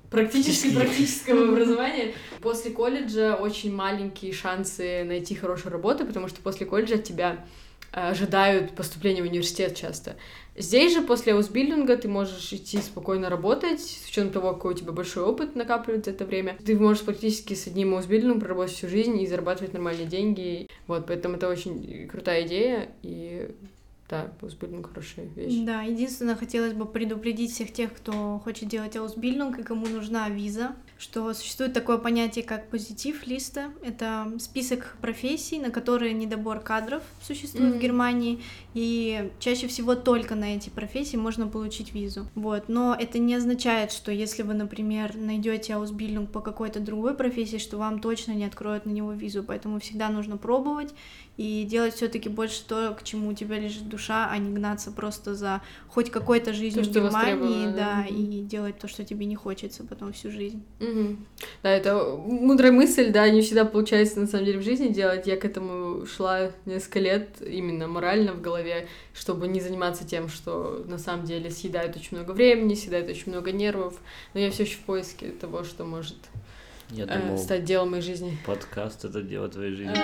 практически 0.09 0.73
практического 0.73 1.49
образования. 1.49 2.13
После 2.41 2.71
колледжа 2.71 3.35
очень 3.35 3.73
маленькие 3.73 4.33
шансы 4.33 5.03
найти 5.03 5.35
хорошую 5.35 5.71
работу, 5.71 6.05
потому 6.05 6.27
что 6.27 6.41
после 6.41 6.65
колледжа 6.65 6.97
тебя 6.97 7.45
э, 7.91 8.09
ожидают 8.09 8.75
поступления 8.75 9.21
в 9.21 9.25
университет 9.25 9.75
часто. 9.75 10.15
Здесь 10.57 10.93
же 10.93 11.01
после 11.01 11.33
аусбилдинга 11.33 11.97
ты 11.97 12.07
можешь 12.07 12.53
идти 12.53 12.77
спокойно 12.77 13.29
работать, 13.29 13.81
с 13.81 14.07
учетом 14.07 14.31
того, 14.31 14.53
какой 14.53 14.73
у 14.73 14.77
тебя 14.77 14.93
большой 14.93 15.23
опыт 15.23 15.55
накапливается 15.55 16.11
это 16.11 16.23
время. 16.23 16.57
Ты 16.65 16.77
можешь 16.79 17.03
практически 17.03 17.53
с 17.53 17.67
одним 17.67 17.93
аусбилдингом 17.93 18.39
проработать 18.39 18.75
всю 18.75 18.87
жизнь 18.87 19.19
и 19.19 19.27
зарабатывать 19.27 19.73
нормальные 19.73 20.05
деньги. 20.05 20.69
Вот, 20.87 21.07
поэтому 21.07 21.35
это 21.35 21.49
очень 21.49 22.07
крутая 22.07 22.47
идея, 22.47 22.89
и 23.03 23.49
да, 24.07 24.31
аусбильдинг 24.39 24.89
хорошая 24.89 25.25
вещь. 25.35 25.65
Да, 25.65 25.81
единственное, 25.81 26.35
хотелось 26.35 26.73
бы 26.73 26.85
предупредить 26.85 27.51
всех 27.51 27.73
тех, 27.73 27.91
кто 27.91 28.39
хочет 28.43 28.69
делать 28.69 28.95
аусбильдинг 28.95 29.57
и 29.57 29.63
кому 29.63 29.87
нужна 29.87 30.29
виза, 30.29 30.75
что 30.99 31.33
существует 31.33 31.73
такое 31.73 31.97
понятие, 31.97 32.45
как 32.45 32.69
позитив 32.69 33.25
листа. 33.25 33.71
Это 33.83 34.31
список 34.37 34.95
профессий, 35.01 35.59
на 35.59 35.71
которые 35.71 36.13
недобор 36.13 36.59
кадров 36.59 37.01
существует 37.21 37.73
mm-hmm. 37.73 37.77
в 37.79 37.81
Германии, 37.81 38.43
и 38.75 39.31
чаще 39.39 39.67
всего 39.67 39.95
только 39.95 40.35
на 40.35 40.55
эти 40.55 40.69
профессии 40.69 41.17
можно 41.17 41.47
получить 41.47 41.91
визу. 41.91 42.27
Вот, 42.35 42.69
но 42.69 42.95
это 42.97 43.17
не 43.17 43.33
означает, 43.33 43.91
что 43.91 44.11
если 44.11 44.43
вы, 44.43 44.53
например, 44.53 45.17
найдете 45.17 45.73
аусбильдинг 45.73 46.31
по 46.31 46.41
какой-то 46.41 46.79
другой 46.79 47.15
профессии, 47.15 47.57
что 47.57 47.77
вам 47.77 47.99
точно 47.99 48.33
не 48.33 48.45
откроют 48.45 48.85
на 48.85 48.91
него 48.91 49.13
визу, 49.13 49.43
поэтому 49.43 49.79
всегда 49.79 50.09
нужно 50.09 50.37
пробовать 50.37 50.93
и 51.37 51.63
делать 51.63 51.95
все-таки 51.95 52.29
больше 52.29 52.63
то, 52.65 52.95
к 52.97 53.03
чему 53.03 53.29
у 53.29 53.33
тебя 53.33 53.59
лежит 53.59 53.89
душа, 53.89 54.29
а 54.29 54.37
не 54.37 54.53
гнаться 54.53 54.91
просто 54.91 55.35
за 55.35 55.61
хоть 55.87 56.09
какой-то 56.09 56.53
жизнью 56.53 56.85
то, 56.85 56.89
в 56.89 56.93
Германии, 56.93 57.65
да, 57.67 58.03
да, 58.03 58.05
и 58.07 58.41
делать 58.41 58.79
то, 58.79 58.87
что 58.87 59.03
тебе 59.03 59.25
не 59.25 59.35
хочется 59.35 59.83
потом 59.83 60.13
всю 60.13 60.31
жизнь. 60.31 60.63
Угу. 60.79 61.17
Да, 61.63 61.69
это 61.69 62.15
мудрая 62.17 62.71
мысль, 62.71 63.11
да, 63.11 63.29
не 63.29 63.41
всегда 63.41 63.65
получается 63.65 64.19
на 64.19 64.27
самом 64.27 64.45
деле 64.45 64.59
в 64.59 64.63
жизни 64.63 64.89
делать. 64.89 65.27
Я 65.27 65.37
к 65.37 65.45
этому 65.45 66.05
шла 66.05 66.51
несколько 66.65 66.99
лет 66.99 67.41
именно 67.41 67.87
морально 67.87 68.33
в 68.33 68.41
голове, 68.41 68.87
чтобы 69.13 69.47
не 69.47 69.59
заниматься 69.59 70.07
тем, 70.07 70.29
что 70.29 70.85
на 70.87 70.97
самом 70.97 71.25
деле 71.25 71.51
съедает 71.51 71.95
очень 71.95 72.17
много 72.17 72.31
времени, 72.31 72.75
съедает 72.75 73.09
очень 73.09 73.31
много 73.31 73.51
нервов, 73.51 73.99
но 74.33 74.39
я 74.39 74.51
все 74.51 74.63
еще 74.63 74.77
в 74.77 74.81
поиске 74.81 75.31
того, 75.31 75.63
что 75.63 75.83
может 75.83 76.17
я 76.91 77.05
э, 77.05 77.19
думал, 77.19 77.37
стать 77.37 77.63
делом 77.63 77.91
моей 77.91 78.03
жизни. 78.03 78.37
Подкаст 78.45 79.05
это 79.05 79.21
дело 79.21 79.49
твоей 79.49 79.75
жизни. 79.75 79.95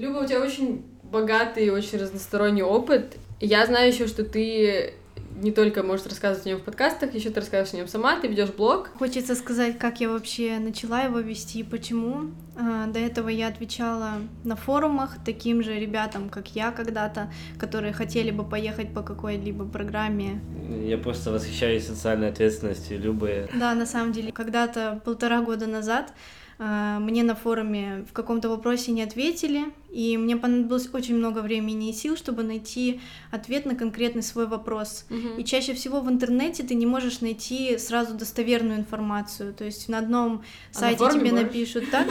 Люба, 0.00 0.20
у 0.20 0.26
тебя 0.26 0.40
очень 0.40 0.82
богатый 1.02 1.66
и 1.66 1.70
очень 1.70 1.98
разносторонний 1.98 2.62
опыт. 2.62 3.18
Я 3.38 3.66
знаю 3.66 3.92
еще, 3.92 4.06
что 4.06 4.24
ты 4.24 4.94
не 5.42 5.52
только 5.52 5.82
можешь 5.82 6.06
рассказывать 6.06 6.46
о 6.46 6.48
нем 6.48 6.58
в 6.58 6.62
подкастах, 6.62 7.12
еще 7.12 7.28
ты 7.28 7.40
рассказываешь 7.40 7.74
о 7.74 7.76
нем 7.76 7.86
сама, 7.86 8.18
ты 8.18 8.26
ведешь 8.26 8.48
блог. 8.48 8.90
Хочется 8.98 9.34
сказать, 9.34 9.78
как 9.78 10.00
я 10.00 10.08
вообще 10.08 10.58
начала 10.58 11.02
его 11.02 11.20
вести 11.20 11.60
и 11.60 11.62
почему. 11.62 12.30
А, 12.56 12.86
до 12.86 12.98
этого 12.98 13.28
я 13.28 13.48
отвечала 13.48 14.12
на 14.42 14.56
форумах 14.56 15.16
таким 15.22 15.62
же 15.62 15.78
ребятам, 15.78 16.30
как 16.30 16.54
я 16.54 16.72
когда-то, 16.72 17.30
которые 17.58 17.92
хотели 17.92 18.30
бы 18.30 18.42
поехать 18.42 18.94
по 18.94 19.02
какой-либо 19.02 19.66
программе. 19.66 20.40
Я 20.82 20.96
просто 20.96 21.30
восхищаюсь 21.30 21.86
социальной 21.86 22.30
ответственностью 22.30 22.98
Любы. 22.98 23.50
Да, 23.52 23.74
на 23.74 23.84
самом 23.84 24.12
деле, 24.12 24.32
когда-то 24.32 25.02
полтора 25.04 25.42
года 25.42 25.66
назад 25.66 26.14
мне 26.60 27.22
на 27.22 27.34
форуме 27.34 28.04
в 28.08 28.12
каком-то 28.12 28.50
вопросе 28.50 28.92
не 28.92 29.02
ответили, 29.02 29.72
и 29.90 30.18
мне 30.18 30.36
понадобилось 30.36 30.90
очень 30.92 31.16
много 31.16 31.38
времени 31.38 31.88
и 31.88 31.92
сил, 31.94 32.16
чтобы 32.16 32.42
найти 32.42 33.00
ответ 33.30 33.64
на 33.64 33.74
конкретный 33.74 34.22
свой 34.22 34.46
вопрос. 34.46 35.06
Uh-huh. 35.08 35.40
И 35.40 35.44
чаще 35.44 35.72
всего 35.72 36.00
в 36.00 36.10
интернете 36.10 36.62
ты 36.62 36.74
не 36.74 36.84
можешь 36.84 37.22
найти 37.22 37.78
сразу 37.78 38.14
достоверную 38.14 38.78
информацию. 38.78 39.54
То 39.54 39.64
есть 39.64 39.88
на 39.88 39.98
одном 39.98 40.42
а 40.74 40.78
сайте 40.78 41.02
на 41.02 41.10
тебе 41.10 41.30
можешь? 41.32 41.46
напишут 41.46 41.90
так, 41.90 42.06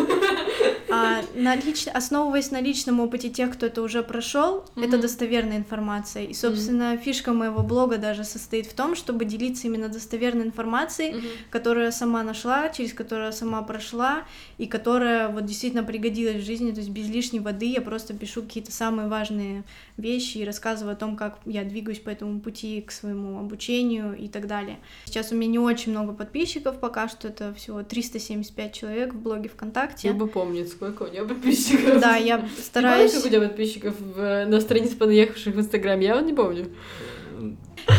а 0.99 1.23
на 1.35 1.55
лич... 1.55 1.87
основываясь 1.87 2.51
на 2.51 2.61
личном 2.61 2.99
опыте 2.99 3.29
тех, 3.29 3.53
кто 3.53 3.65
это 3.65 3.81
уже 3.81 4.03
прошел, 4.03 4.65
mm-hmm. 4.75 4.87
это 4.87 4.97
достоверная 4.97 5.57
информация. 5.57 6.23
И, 6.25 6.33
собственно, 6.33 6.93
mm-hmm. 6.93 7.01
фишка 7.03 7.33
моего 7.33 7.61
блога 7.63 7.97
даже 7.97 8.23
состоит 8.23 8.65
в 8.65 8.73
том, 8.73 8.95
чтобы 8.95 9.25
делиться 9.25 9.67
именно 9.67 9.89
достоверной 9.89 10.45
информацией, 10.45 11.13
mm-hmm. 11.13 11.37
которую 11.49 11.85
я 11.85 11.91
сама 11.91 12.23
нашла, 12.23 12.69
через 12.69 12.93
которую 12.93 13.27
я 13.27 13.31
сама 13.31 13.61
прошла, 13.61 14.23
и 14.57 14.65
которая 14.65 15.29
вот 15.29 15.45
действительно 15.45 15.83
пригодилась 15.83 16.41
в 16.41 16.45
жизни. 16.45 16.71
То 16.71 16.79
есть 16.79 16.89
без 16.89 17.07
лишней 17.07 17.39
воды 17.39 17.65
я 17.65 17.81
просто 17.81 18.13
пишу 18.13 18.41
какие-то 18.43 18.71
самые 18.71 19.07
важные 19.07 19.63
вещи 19.97 20.39
и 20.39 20.45
рассказываю 20.45 20.93
о 20.93 20.95
том, 20.95 21.15
как 21.15 21.39
я 21.45 21.63
двигаюсь 21.63 21.99
по 21.99 22.09
этому 22.09 22.39
пути 22.39 22.81
к 22.81 22.91
своему 22.91 23.39
обучению 23.39 24.17
и 24.17 24.27
так 24.27 24.47
далее. 24.47 24.79
Сейчас 25.05 25.31
у 25.31 25.35
меня 25.35 25.51
не 25.51 25.59
очень 25.59 25.91
много 25.91 26.13
подписчиков, 26.13 26.79
пока 26.79 27.07
что 27.07 27.27
это 27.27 27.53
всего 27.53 27.83
375 27.83 28.73
человек 28.73 29.13
в 29.13 29.19
блоге 29.19 29.49
ВКонтакте. 29.49 30.07
Я 30.07 30.13
бы 30.13 30.27
помнит, 30.27 30.69
сколько 30.69 30.88
у 31.01 31.07
нее 31.07 31.23
подписчиков. 31.25 31.99
Да, 31.99 32.15
я 32.15 32.47
стараюсь... 32.57 33.11
сколько 33.11 33.27
у 33.27 33.29
тебя 33.29 33.47
подписчиков 33.47 33.93
в, 33.99 34.45
на 34.45 34.61
странице 34.61 34.95
понаехавших 34.95 35.55
в 35.55 35.59
Инстаграм? 35.59 35.99
Я 35.99 36.15
вот 36.15 36.25
не 36.25 36.33
помню. 36.33 36.67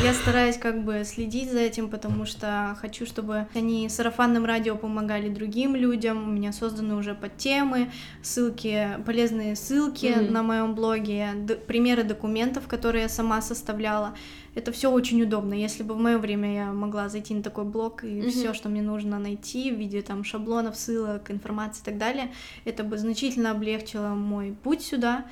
Я 0.02 0.14
стараюсь 0.14 0.56
как 0.56 0.84
бы 0.84 1.02
следить 1.04 1.50
за 1.50 1.58
этим, 1.58 1.88
потому 1.88 2.24
что 2.24 2.76
хочу, 2.80 3.06
чтобы 3.06 3.46
они 3.54 3.88
сарафанным 3.88 4.44
радио 4.44 4.76
помогали 4.76 5.28
другим 5.28 5.74
людям. 5.74 6.28
У 6.28 6.30
меня 6.32 6.52
созданы 6.52 6.94
уже 6.94 7.14
подтемы, 7.14 7.90
ссылки, 8.22 8.88
полезные 9.04 9.56
ссылки 9.56 10.06
mm-hmm. 10.06 10.30
на 10.30 10.42
моем 10.42 10.74
блоге, 10.74 11.30
д- 11.36 11.56
примеры 11.56 12.02
документов, 12.02 12.66
которые 12.66 13.02
я 13.02 13.08
сама 13.08 13.42
составляла. 13.42 14.14
Это 14.54 14.72
все 14.72 14.90
очень 14.90 15.22
удобно. 15.22 15.54
Если 15.54 15.82
бы 15.82 15.94
в 15.94 15.98
мое 15.98 16.18
время 16.18 16.54
я 16.54 16.72
могла 16.72 17.08
зайти 17.08 17.34
на 17.34 17.42
такой 17.42 17.64
блог 17.64 18.02
и 18.02 18.06
mm-hmm. 18.06 18.30
все, 18.30 18.54
что 18.54 18.68
мне 18.68 18.82
нужно 18.82 19.18
найти 19.18 19.70
в 19.70 19.78
виде 19.78 20.02
там 20.02 20.24
шаблонов, 20.24 20.76
ссылок, 20.76 21.30
информации 21.30 21.82
и 21.82 21.84
так 21.84 21.98
далее, 21.98 22.32
это 22.64 22.82
бы 22.84 22.98
значительно 22.98 23.52
облегчило 23.52 24.08
мой 24.08 24.54
путь 24.62 24.82
сюда 24.82 25.26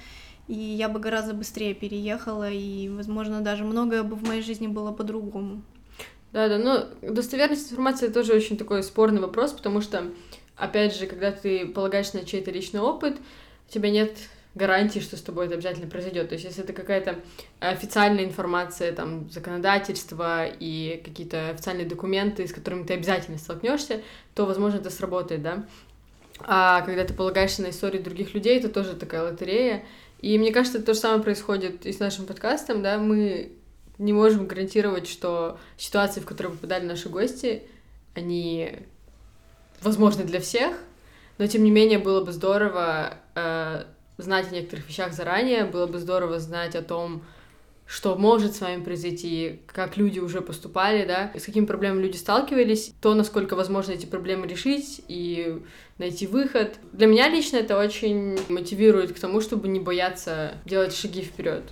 и 0.48 0.54
я 0.54 0.88
бы 0.88 0.98
гораздо 0.98 1.34
быстрее 1.34 1.74
переехала, 1.74 2.50
и, 2.50 2.88
возможно, 2.88 3.40
даже 3.40 3.64
многое 3.64 4.02
бы 4.02 4.16
в 4.16 4.26
моей 4.26 4.42
жизни 4.42 4.66
было 4.66 4.92
по-другому. 4.92 5.62
Да, 6.32 6.48
да, 6.48 6.58
но 6.58 6.86
достоверность 7.02 7.70
информации 7.70 8.08
тоже 8.08 8.34
очень 8.34 8.56
такой 8.56 8.82
спорный 8.82 9.20
вопрос, 9.20 9.52
потому 9.52 9.80
что, 9.80 10.04
опять 10.56 10.96
же, 10.96 11.06
когда 11.06 11.32
ты 11.32 11.66
полагаешься 11.66 12.18
на 12.18 12.24
чей-то 12.24 12.50
личный 12.50 12.80
опыт, 12.80 13.16
у 13.68 13.72
тебя 13.72 13.90
нет 13.90 14.16
гарантии, 14.54 14.98
что 14.98 15.16
с 15.16 15.22
тобой 15.22 15.46
это 15.46 15.54
обязательно 15.54 15.88
произойдет. 15.88 16.28
То 16.28 16.34
есть, 16.34 16.44
если 16.44 16.64
это 16.64 16.72
какая-то 16.72 17.16
официальная 17.60 18.24
информация, 18.24 18.92
там, 18.92 19.30
законодательство 19.30 20.46
и 20.46 21.00
какие-то 21.04 21.50
официальные 21.50 21.86
документы, 21.86 22.46
с 22.46 22.52
которыми 22.52 22.84
ты 22.84 22.94
обязательно 22.94 23.38
столкнешься, 23.38 24.02
то, 24.34 24.46
возможно, 24.46 24.78
это 24.78 24.90
сработает, 24.90 25.42
да. 25.42 25.64
А 26.40 26.82
когда 26.82 27.04
ты 27.04 27.14
полагаешься 27.14 27.62
на 27.62 27.70
истории 27.70 27.98
других 27.98 28.34
людей, 28.34 28.58
это 28.58 28.68
тоже 28.68 28.94
такая 28.94 29.22
лотерея, 29.22 29.84
и 30.20 30.38
мне 30.38 30.52
кажется, 30.52 30.82
то 30.82 30.94
же 30.94 31.00
самое 31.00 31.22
происходит 31.22 31.86
и 31.86 31.92
с 31.92 32.00
нашим 32.00 32.26
подкастом, 32.26 32.82
да, 32.82 32.98
мы 32.98 33.52
не 33.98 34.12
можем 34.12 34.46
гарантировать, 34.46 35.08
что 35.08 35.58
ситуации, 35.76 36.20
в 36.20 36.26
которые 36.26 36.54
попадали 36.54 36.84
наши 36.84 37.08
гости, 37.08 37.62
они 38.14 38.72
возможны 39.80 40.24
для 40.24 40.40
всех, 40.40 40.76
но 41.38 41.46
тем 41.46 41.62
не 41.62 41.70
менее 41.70 41.98
было 41.98 42.24
бы 42.24 42.32
здорово 42.32 43.14
э, 43.34 43.84
знать 44.18 44.50
о 44.50 44.54
некоторых 44.54 44.88
вещах 44.88 45.12
заранее, 45.12 45.64
было 45.64 45.86
бы 45.86 45.98
здорово 45.98 46.40
знать 46.40 46.74
о 46.74 46.82
том, 46.82 47.22
что 47.88 48.16
может 48.16 48.54
с 48.54 48.60
вами 48.60 48.82
произойти, 48.82 49.60
как 49.66 49.96
люди 49.96 50.18
уже 50.18 50.42
поступали, 50.42 51.06
да, 51.06 51.32
с 51.34 51.44
какими 51.44 51.64
проблемами 51.64 52.02
люди 52.02 52.18
сталкивались, 52.18 52.92
то, 53.00 53.14
насколько 53.14 53.56
возможно 53.56 53.92
эти 53.92 54.04
проблемы 54.04 54.46
решить 54.46 55.00
и 55.08 55.62
найти 55.96 56.26
выход. 56.26 56.78
Для 56.92 57.06
меня 57.06 57.30
лично 57.30 57.56
это 57.56 57.78
очень 57.78 58.38
мотивирует 58.50 59.14
к 59.14 59.18
тому, 59.18 59.40
чтобы 59.40 59.68
не 59.68 59.80
бояться 59.80 60.52
делать 60.66 60.94
шаги 60.94 61.22
вперед. 61.22 61.64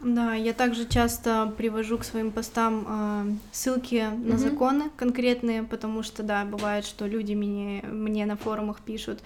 Да, 0.00 0.34
я 0.34 0.52
также 0.52 0.86
часто 0.86 1.52
привожу 1.58 1.98
к 1.98 2.04
своим 2.04 2.30
постам 2.30 2.86
э, 2.88 3.32
ссылки 3.50 3.96
mm-hmm. 3.96 4.30
на 4.30 4.38
законы 4.38 4.90
конкретные, 4.96 5.64
потому 5.64 6.04
что, 6.04 6.22
да, 6.22 6.44
бывает, 6.44 6.84
что 6.86 7.04
люди 7.04 7.34
мне, 7.34 7.82
мне 7.82 8.24
на 8.26 8.36
форумах 8.36 8.80
пишут, 8.80 9.18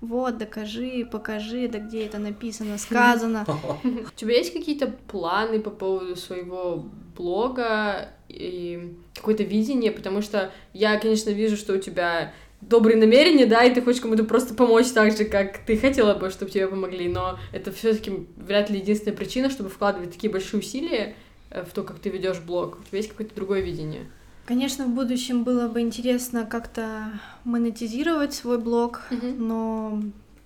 вот, 0.00 0.38
докажи, 0.38 1.06
покажи, 1.10 1.68
да 1.68 1.78
где 1.78 2.06
это 2.06 2.18
написано, 2.18 2.78
сказано. 2.78 3.44
У 3.84 4.14
тебя 4.14 4.36
есть 4.36 4.52
какие-то 4.52 4.86
планы 5.08 5.60
по 5.60 5.70
поводу 5.70 6.14
своего 6.14 6.86
блога 7.16 8.10
и 8.28 8.96
какое-то 9.14 9.42
видение? 9.42 9.90
Потому 9.90 10.22
что 10.22 10.52
я, 10.72 10.98
конечно, 10.98 11.30
вижу, 11.30 11.56
что 11.56 11.74
у 11.74 11.78
тебя 11.78 12.32
добрые 12.60 12.96
намерения, 12.96 13.46
да, 13.46 13.64
и 13.64 13.74
ты 13.74 13.82
хочешь 13.82 14.00
кому-то 14.00 14.24
просто 14.24 14.54
помочь 14.54 14.88
так 14.88 15.16
же, 15.16 15.24
как 15.24 15.58
ты 15.58 15.76
хотела 15.76 16.14
бы, 16.14 16.30
чтобы 16.30 16.50
тебе 16.50 16.68
помогли, 16.68 17.08
но 17.08 17.38
это 17.52 17.72
все-таки 17.72 18.26
вряд 18.36 18.70
ли 18.70 18.78
единственная 18.78 19.16
причина, 19.16 19.50
чтобы 19.50 19.68
вкладывать 19.68 20.12
такие 20.12 20.30
большие 20.30 20.60
усилия 20.60 21.14
э, 21.50 21.64
в 21.64 21.72
то, 21.72 21.82
как 21.82 21.98
ты 21.98 22.08
ведешь 22.08 22.40
блог. 22.40 22.78
У 22.80 22.84
тебя 22.84 22.98
есть 22.98 23.10
какое-то 23.10 23.34
другое 23.34 23.60
видение? 23.60 24.08
Конечно, 24.48 24.86
в 24.86 24.94
будущем 24.94 25.44
было 25.44 25.68
бы 25.68 25.82
интересно 25.82 26.46
как-то 26.46 27.10
монетизировать 27.44 28.32
свой 28.32 28.56
блог, 28.56 29.02
mm-hmm. 29.10 29.36
но 29.36 30.02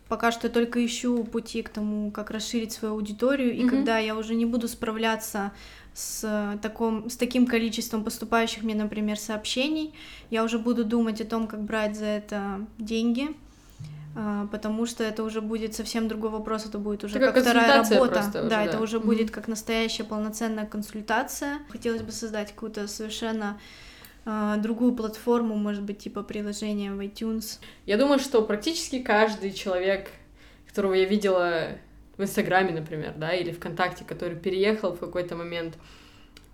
пока 0.09 0.33
что 0.33 0.49
только 0.49 0.85
ищу 0.85 1.23
пути 1.23 1.63
к 1.63 1.69
тому, 1.69 2.11
как 2.11 2.33
расширить 2.33 2.73
свою 2.73 2.95
аудиторию, 2.95 3.55
и 3.55 3.61
mm-hmm. 3.61 3.69
когда 3.69 3.99
я 3.99 4.17
уже 4.17 4.35
не 4.35 4.45
буду 4.45 4.67
справляться 4.67 5.53
с, 5.95 6.59
таком, 6.61 7.09
с 7.11 7.17
таким 7.17 7.47
количеством 7.47 8.03
поступающих 8.03 8.65
мне, 8.65 8.75
например, 8.75 9.17
сообщений, 9.21 9.95
я 10.31 10.43
уже 10.43 10.59
буду 10.59 10.85
думать 10.85 11.21
о 11.21 11.25
том, 11.25 11.47
как 11.47 11.63
брать 11.63 11.97
за 11.97 12.07
это 12.07 12.67
деньги, 12.79 13.29
а, 14.17 14.49
потому 14.49 14.85
что 14.87 15.05
это 15.05 15.23
уже 15.23 15.41
будет 15.41 15.77
совсем 15.77 16.09
другой 16.09 16.31
вопрос, 16.31 16.67
это 16.67 16.79
будет 16.79 17.05
уже 17.05 17.19
это 17.19 17.31
как, 17.31 17.45
вторая 17.45 17.85
работа. 17.85 18.15
Просто 18.15 18.43
да, 18.43 18.49
да, 18.49 18.65
это 18.65 18.81
уже 18.81 18.97
mm-hmm. 18.97 19.07
будет 19.07 19.31
как 19.31 19.47
настоящая 19.47 20.03
полноценная 20.03 20.67
консультация. 20.67 21.61
Хотелось 21.69 22.03
бы 22.03 22.11
создать 22.11 22.51
какую-то 22.51 22.89
совершенно 22.89 23.61
другую 24.25 24.95
платформу, 24.95 25.57
может 25.57 25.83
быть, 25.83 25.99
типа 25.99 26.23
приложения 26.23 26.93
в 26.93 27.01
iTunes. 27.01 27.59
Я 27.87 27.97
думаю, 27.97 28.19
что 28.19 28.43
практически 28.43 29.03
каждый 29.03 29.53
человек, 29.53 30.11
которого 30.67 30.95
я 30.95 31.05
видела 31.05 31.79
в 32.17 32.23
Инстаграме, 32.23 32.73
например, 32.73 33.15
да, 33.17 33.33
или 33.35 33.53
ВКонтакте, 33.53 34.05
который 34.05 34.37
переехал 34.37 34.93
в 34.93 34.99
какой-то 34.99 35.35
момент 35.35 35.75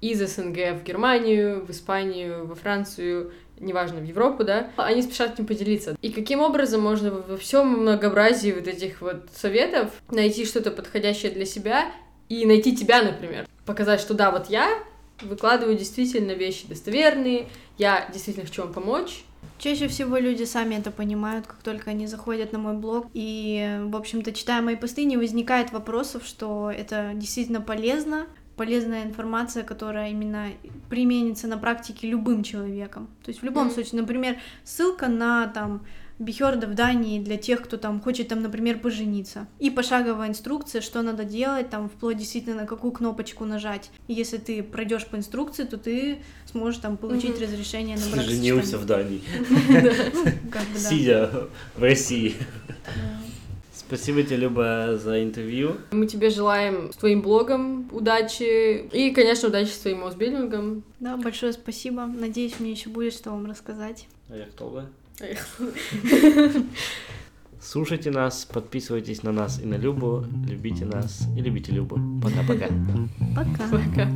из 0.01 0.21
СНГ 0.21 0.81
в 0.81 0.85
Германию, 0.85 1.65
в 1.65 1.71
Испанию, 1.71 2.47
во 2.47 2.55
Францию, 2.55 3.33
неважно, 3.59 3.99
в 3.99 4.05
Европу, 4.05 4.45
да, 4.45 4.71
они 4.77 5.03
спешат 5.03 5.35
этим 5.35 5.47
поделиться. 5.47 5.97
И 6.01 6.11
каким 6.11 6.41
образом 6.41 6.81
можно 6.81 7.11
во 7.11 7.37
всем 7.37 7.81
многообразии 7.81 8.53
вот 8.53 8.69
этих 8.69 9.01
вот 9.01 9.29
советов 9.35 9.91
найти 10.11 10.45
что-то 10.45 10.71
подходящее 10.71 11.33
для 11.33 11.45
себя 11.45 11.91
и 12.29 12.47
найти 12.47 12.77
тебя, 12.77 13.03
например. 13.03 13.47
Показать, 13.67 14.01
что 14.01 14.15
да, 14.15 14.31
вот 14.31 14.49
я 14.49 14.79
выкладываю 15.23 15.77
действительно 15.77 16.33
вещи 16.33 16.67
достоверные, 16.67 17.49
я 17.77 18.09
действительно 18.13 18.47
хочу 18.47 18.63
вам 18.63 18.73
помочь. 18.73 19.25
Чаще 19.59 19.89
всего 19.89 20.19
люди 20.19 20.45
сами 20.45 20.77
это 20.77 20.91
понимают, 20.91 21.47
как 21.47 21.59
только 21.59 21.91
они 21.91 22.07
заходят 22.07 22.53
на 22.53 22.59
мой 22.59 22.75
блог. 22.75 23.07
И, 23.13 23.81
в 23.87 23.97
общем-то, 23.97 24.33
читая 24.33 24.63
мои 24.63 24.77
посты, 24.77 25.05
не 25.05 25.17
возникает 25.17 25.73
вопросов, 25.73 26.25
что 26.25 26.71
это 26.71 27.13
действительно 27.15 27.61
полезно, 27.61 28.27
полезная 28.57 29.05
информация, 29.05 29.65
которая 29.65 30.11
именно 30.11 30.49
применится 30.89 31.49
на 31.49 31.59
практике 31.59 32.09
любым 32.09 32.43
человеком. 32.43 33.09
То 33.25 33.31
есть 33.31 33.41
в 33.41 33.45
любом 33.45 33.69
mm-hmm. 33.69 33.75
случае, 33.75 34.01
например, 34.01 34.39
ссылка 34.65 35.09
на 35.09 35.47
там 35.49 35.85
Бихерда 36.19 36.67
в 36.67 36.75
Дании 36.75 37.21
для 37.21 37.37
тех, 37.37 37.63
кто 37.63 37.77
там 37.77 38.01
хочет 38.01 38.29
там, 38.29 38.43
например, 38.43 38.79
пожениться. 38.79 39.47
И 39.59 39.71
пошаговая 39.71 40.29
инструкция, 40.29 40.81
что 40.81 41.03
надо 41.03 41.25
делать, 41.25 41.71
там, 41.71 41.89
вплоть 41.89 42.17
действительно 42.17 42.57
на 42.57 42.67
какую 42.67 42.93
кнопочку 42.93 43.45
нажать. 43.45 43.91
И 44.09 44.15
если 44.15 44.39
ты 44.39 44.63
пройдешь 44.63 45.07
по 45.07 45.17
инструкции, 45.17 45.65
то 45.65 45.79
ты 45.79 46.19
сможешь 46.47 46.81
там 46.81 46.97
получить 46.97 47.37
mm-hmm. 47.37 47.43
разрешение 47.43 47.97
на 47.97 48.07
брак. 48.11 48.25
Женился 48.25 48.79
в 48.79 48.87
Дании. 48.87 49.23
Ну, 50.49 50.79
Сидя 50.79 51.49
в 51.77 51.83
России. 51.83 52.35
Спасибо 53.89 54.23
тебе, 54.23 54.37
Люба, 54.37 54.99
за 55.03 55.23
интервью. 55.23 55.77
Мы 55.93 56.07
тебе 56.07 56.29
желаем 56.31 56.93
с 56.93 56.97
твоим 56.97 57.23
блогом 57.23 57.89
удачи 57.91 58.87
и, 58.93 59.11
конечно, 59.13 59.49
удачи 59.49 59.71
с 59.71 59.79
твоим 59.79 60.01
мозбилдингом. 60.01 60.83
Да, 61.01 61.17
большое 61.17 61.55
спасибо. 61.55 62.05
Надеюсь, 62.05 62.61
мне 62.61 62.73
еще 62.73 62.91
будет 62.91 63.15
что 63.15 63.31
вам 63.31 63.47
рассказать. 63.47 64.07
А 64.29 64.37
я 64.37 64.45
кто 64.45 64.69
бы? 64.69 64.85
Слушайте 67.61 68.11
нас, 68.11 68.45
подписывайтесь 68.45 69.23
на 69.23 69.33
нас 69.33 69.61
и 69.61 69.67
на 69.67 69.75
Любу, 69.75 70.25
любите 70.47 70.85
нас 70.85 71.27
и 71.37 71.41
любите 71.41 71.73
Любу. 71.73 71.99
Пока-пока. 72.23 72.69
Пока. 73.35 73.69
Пока. 73.69 74.09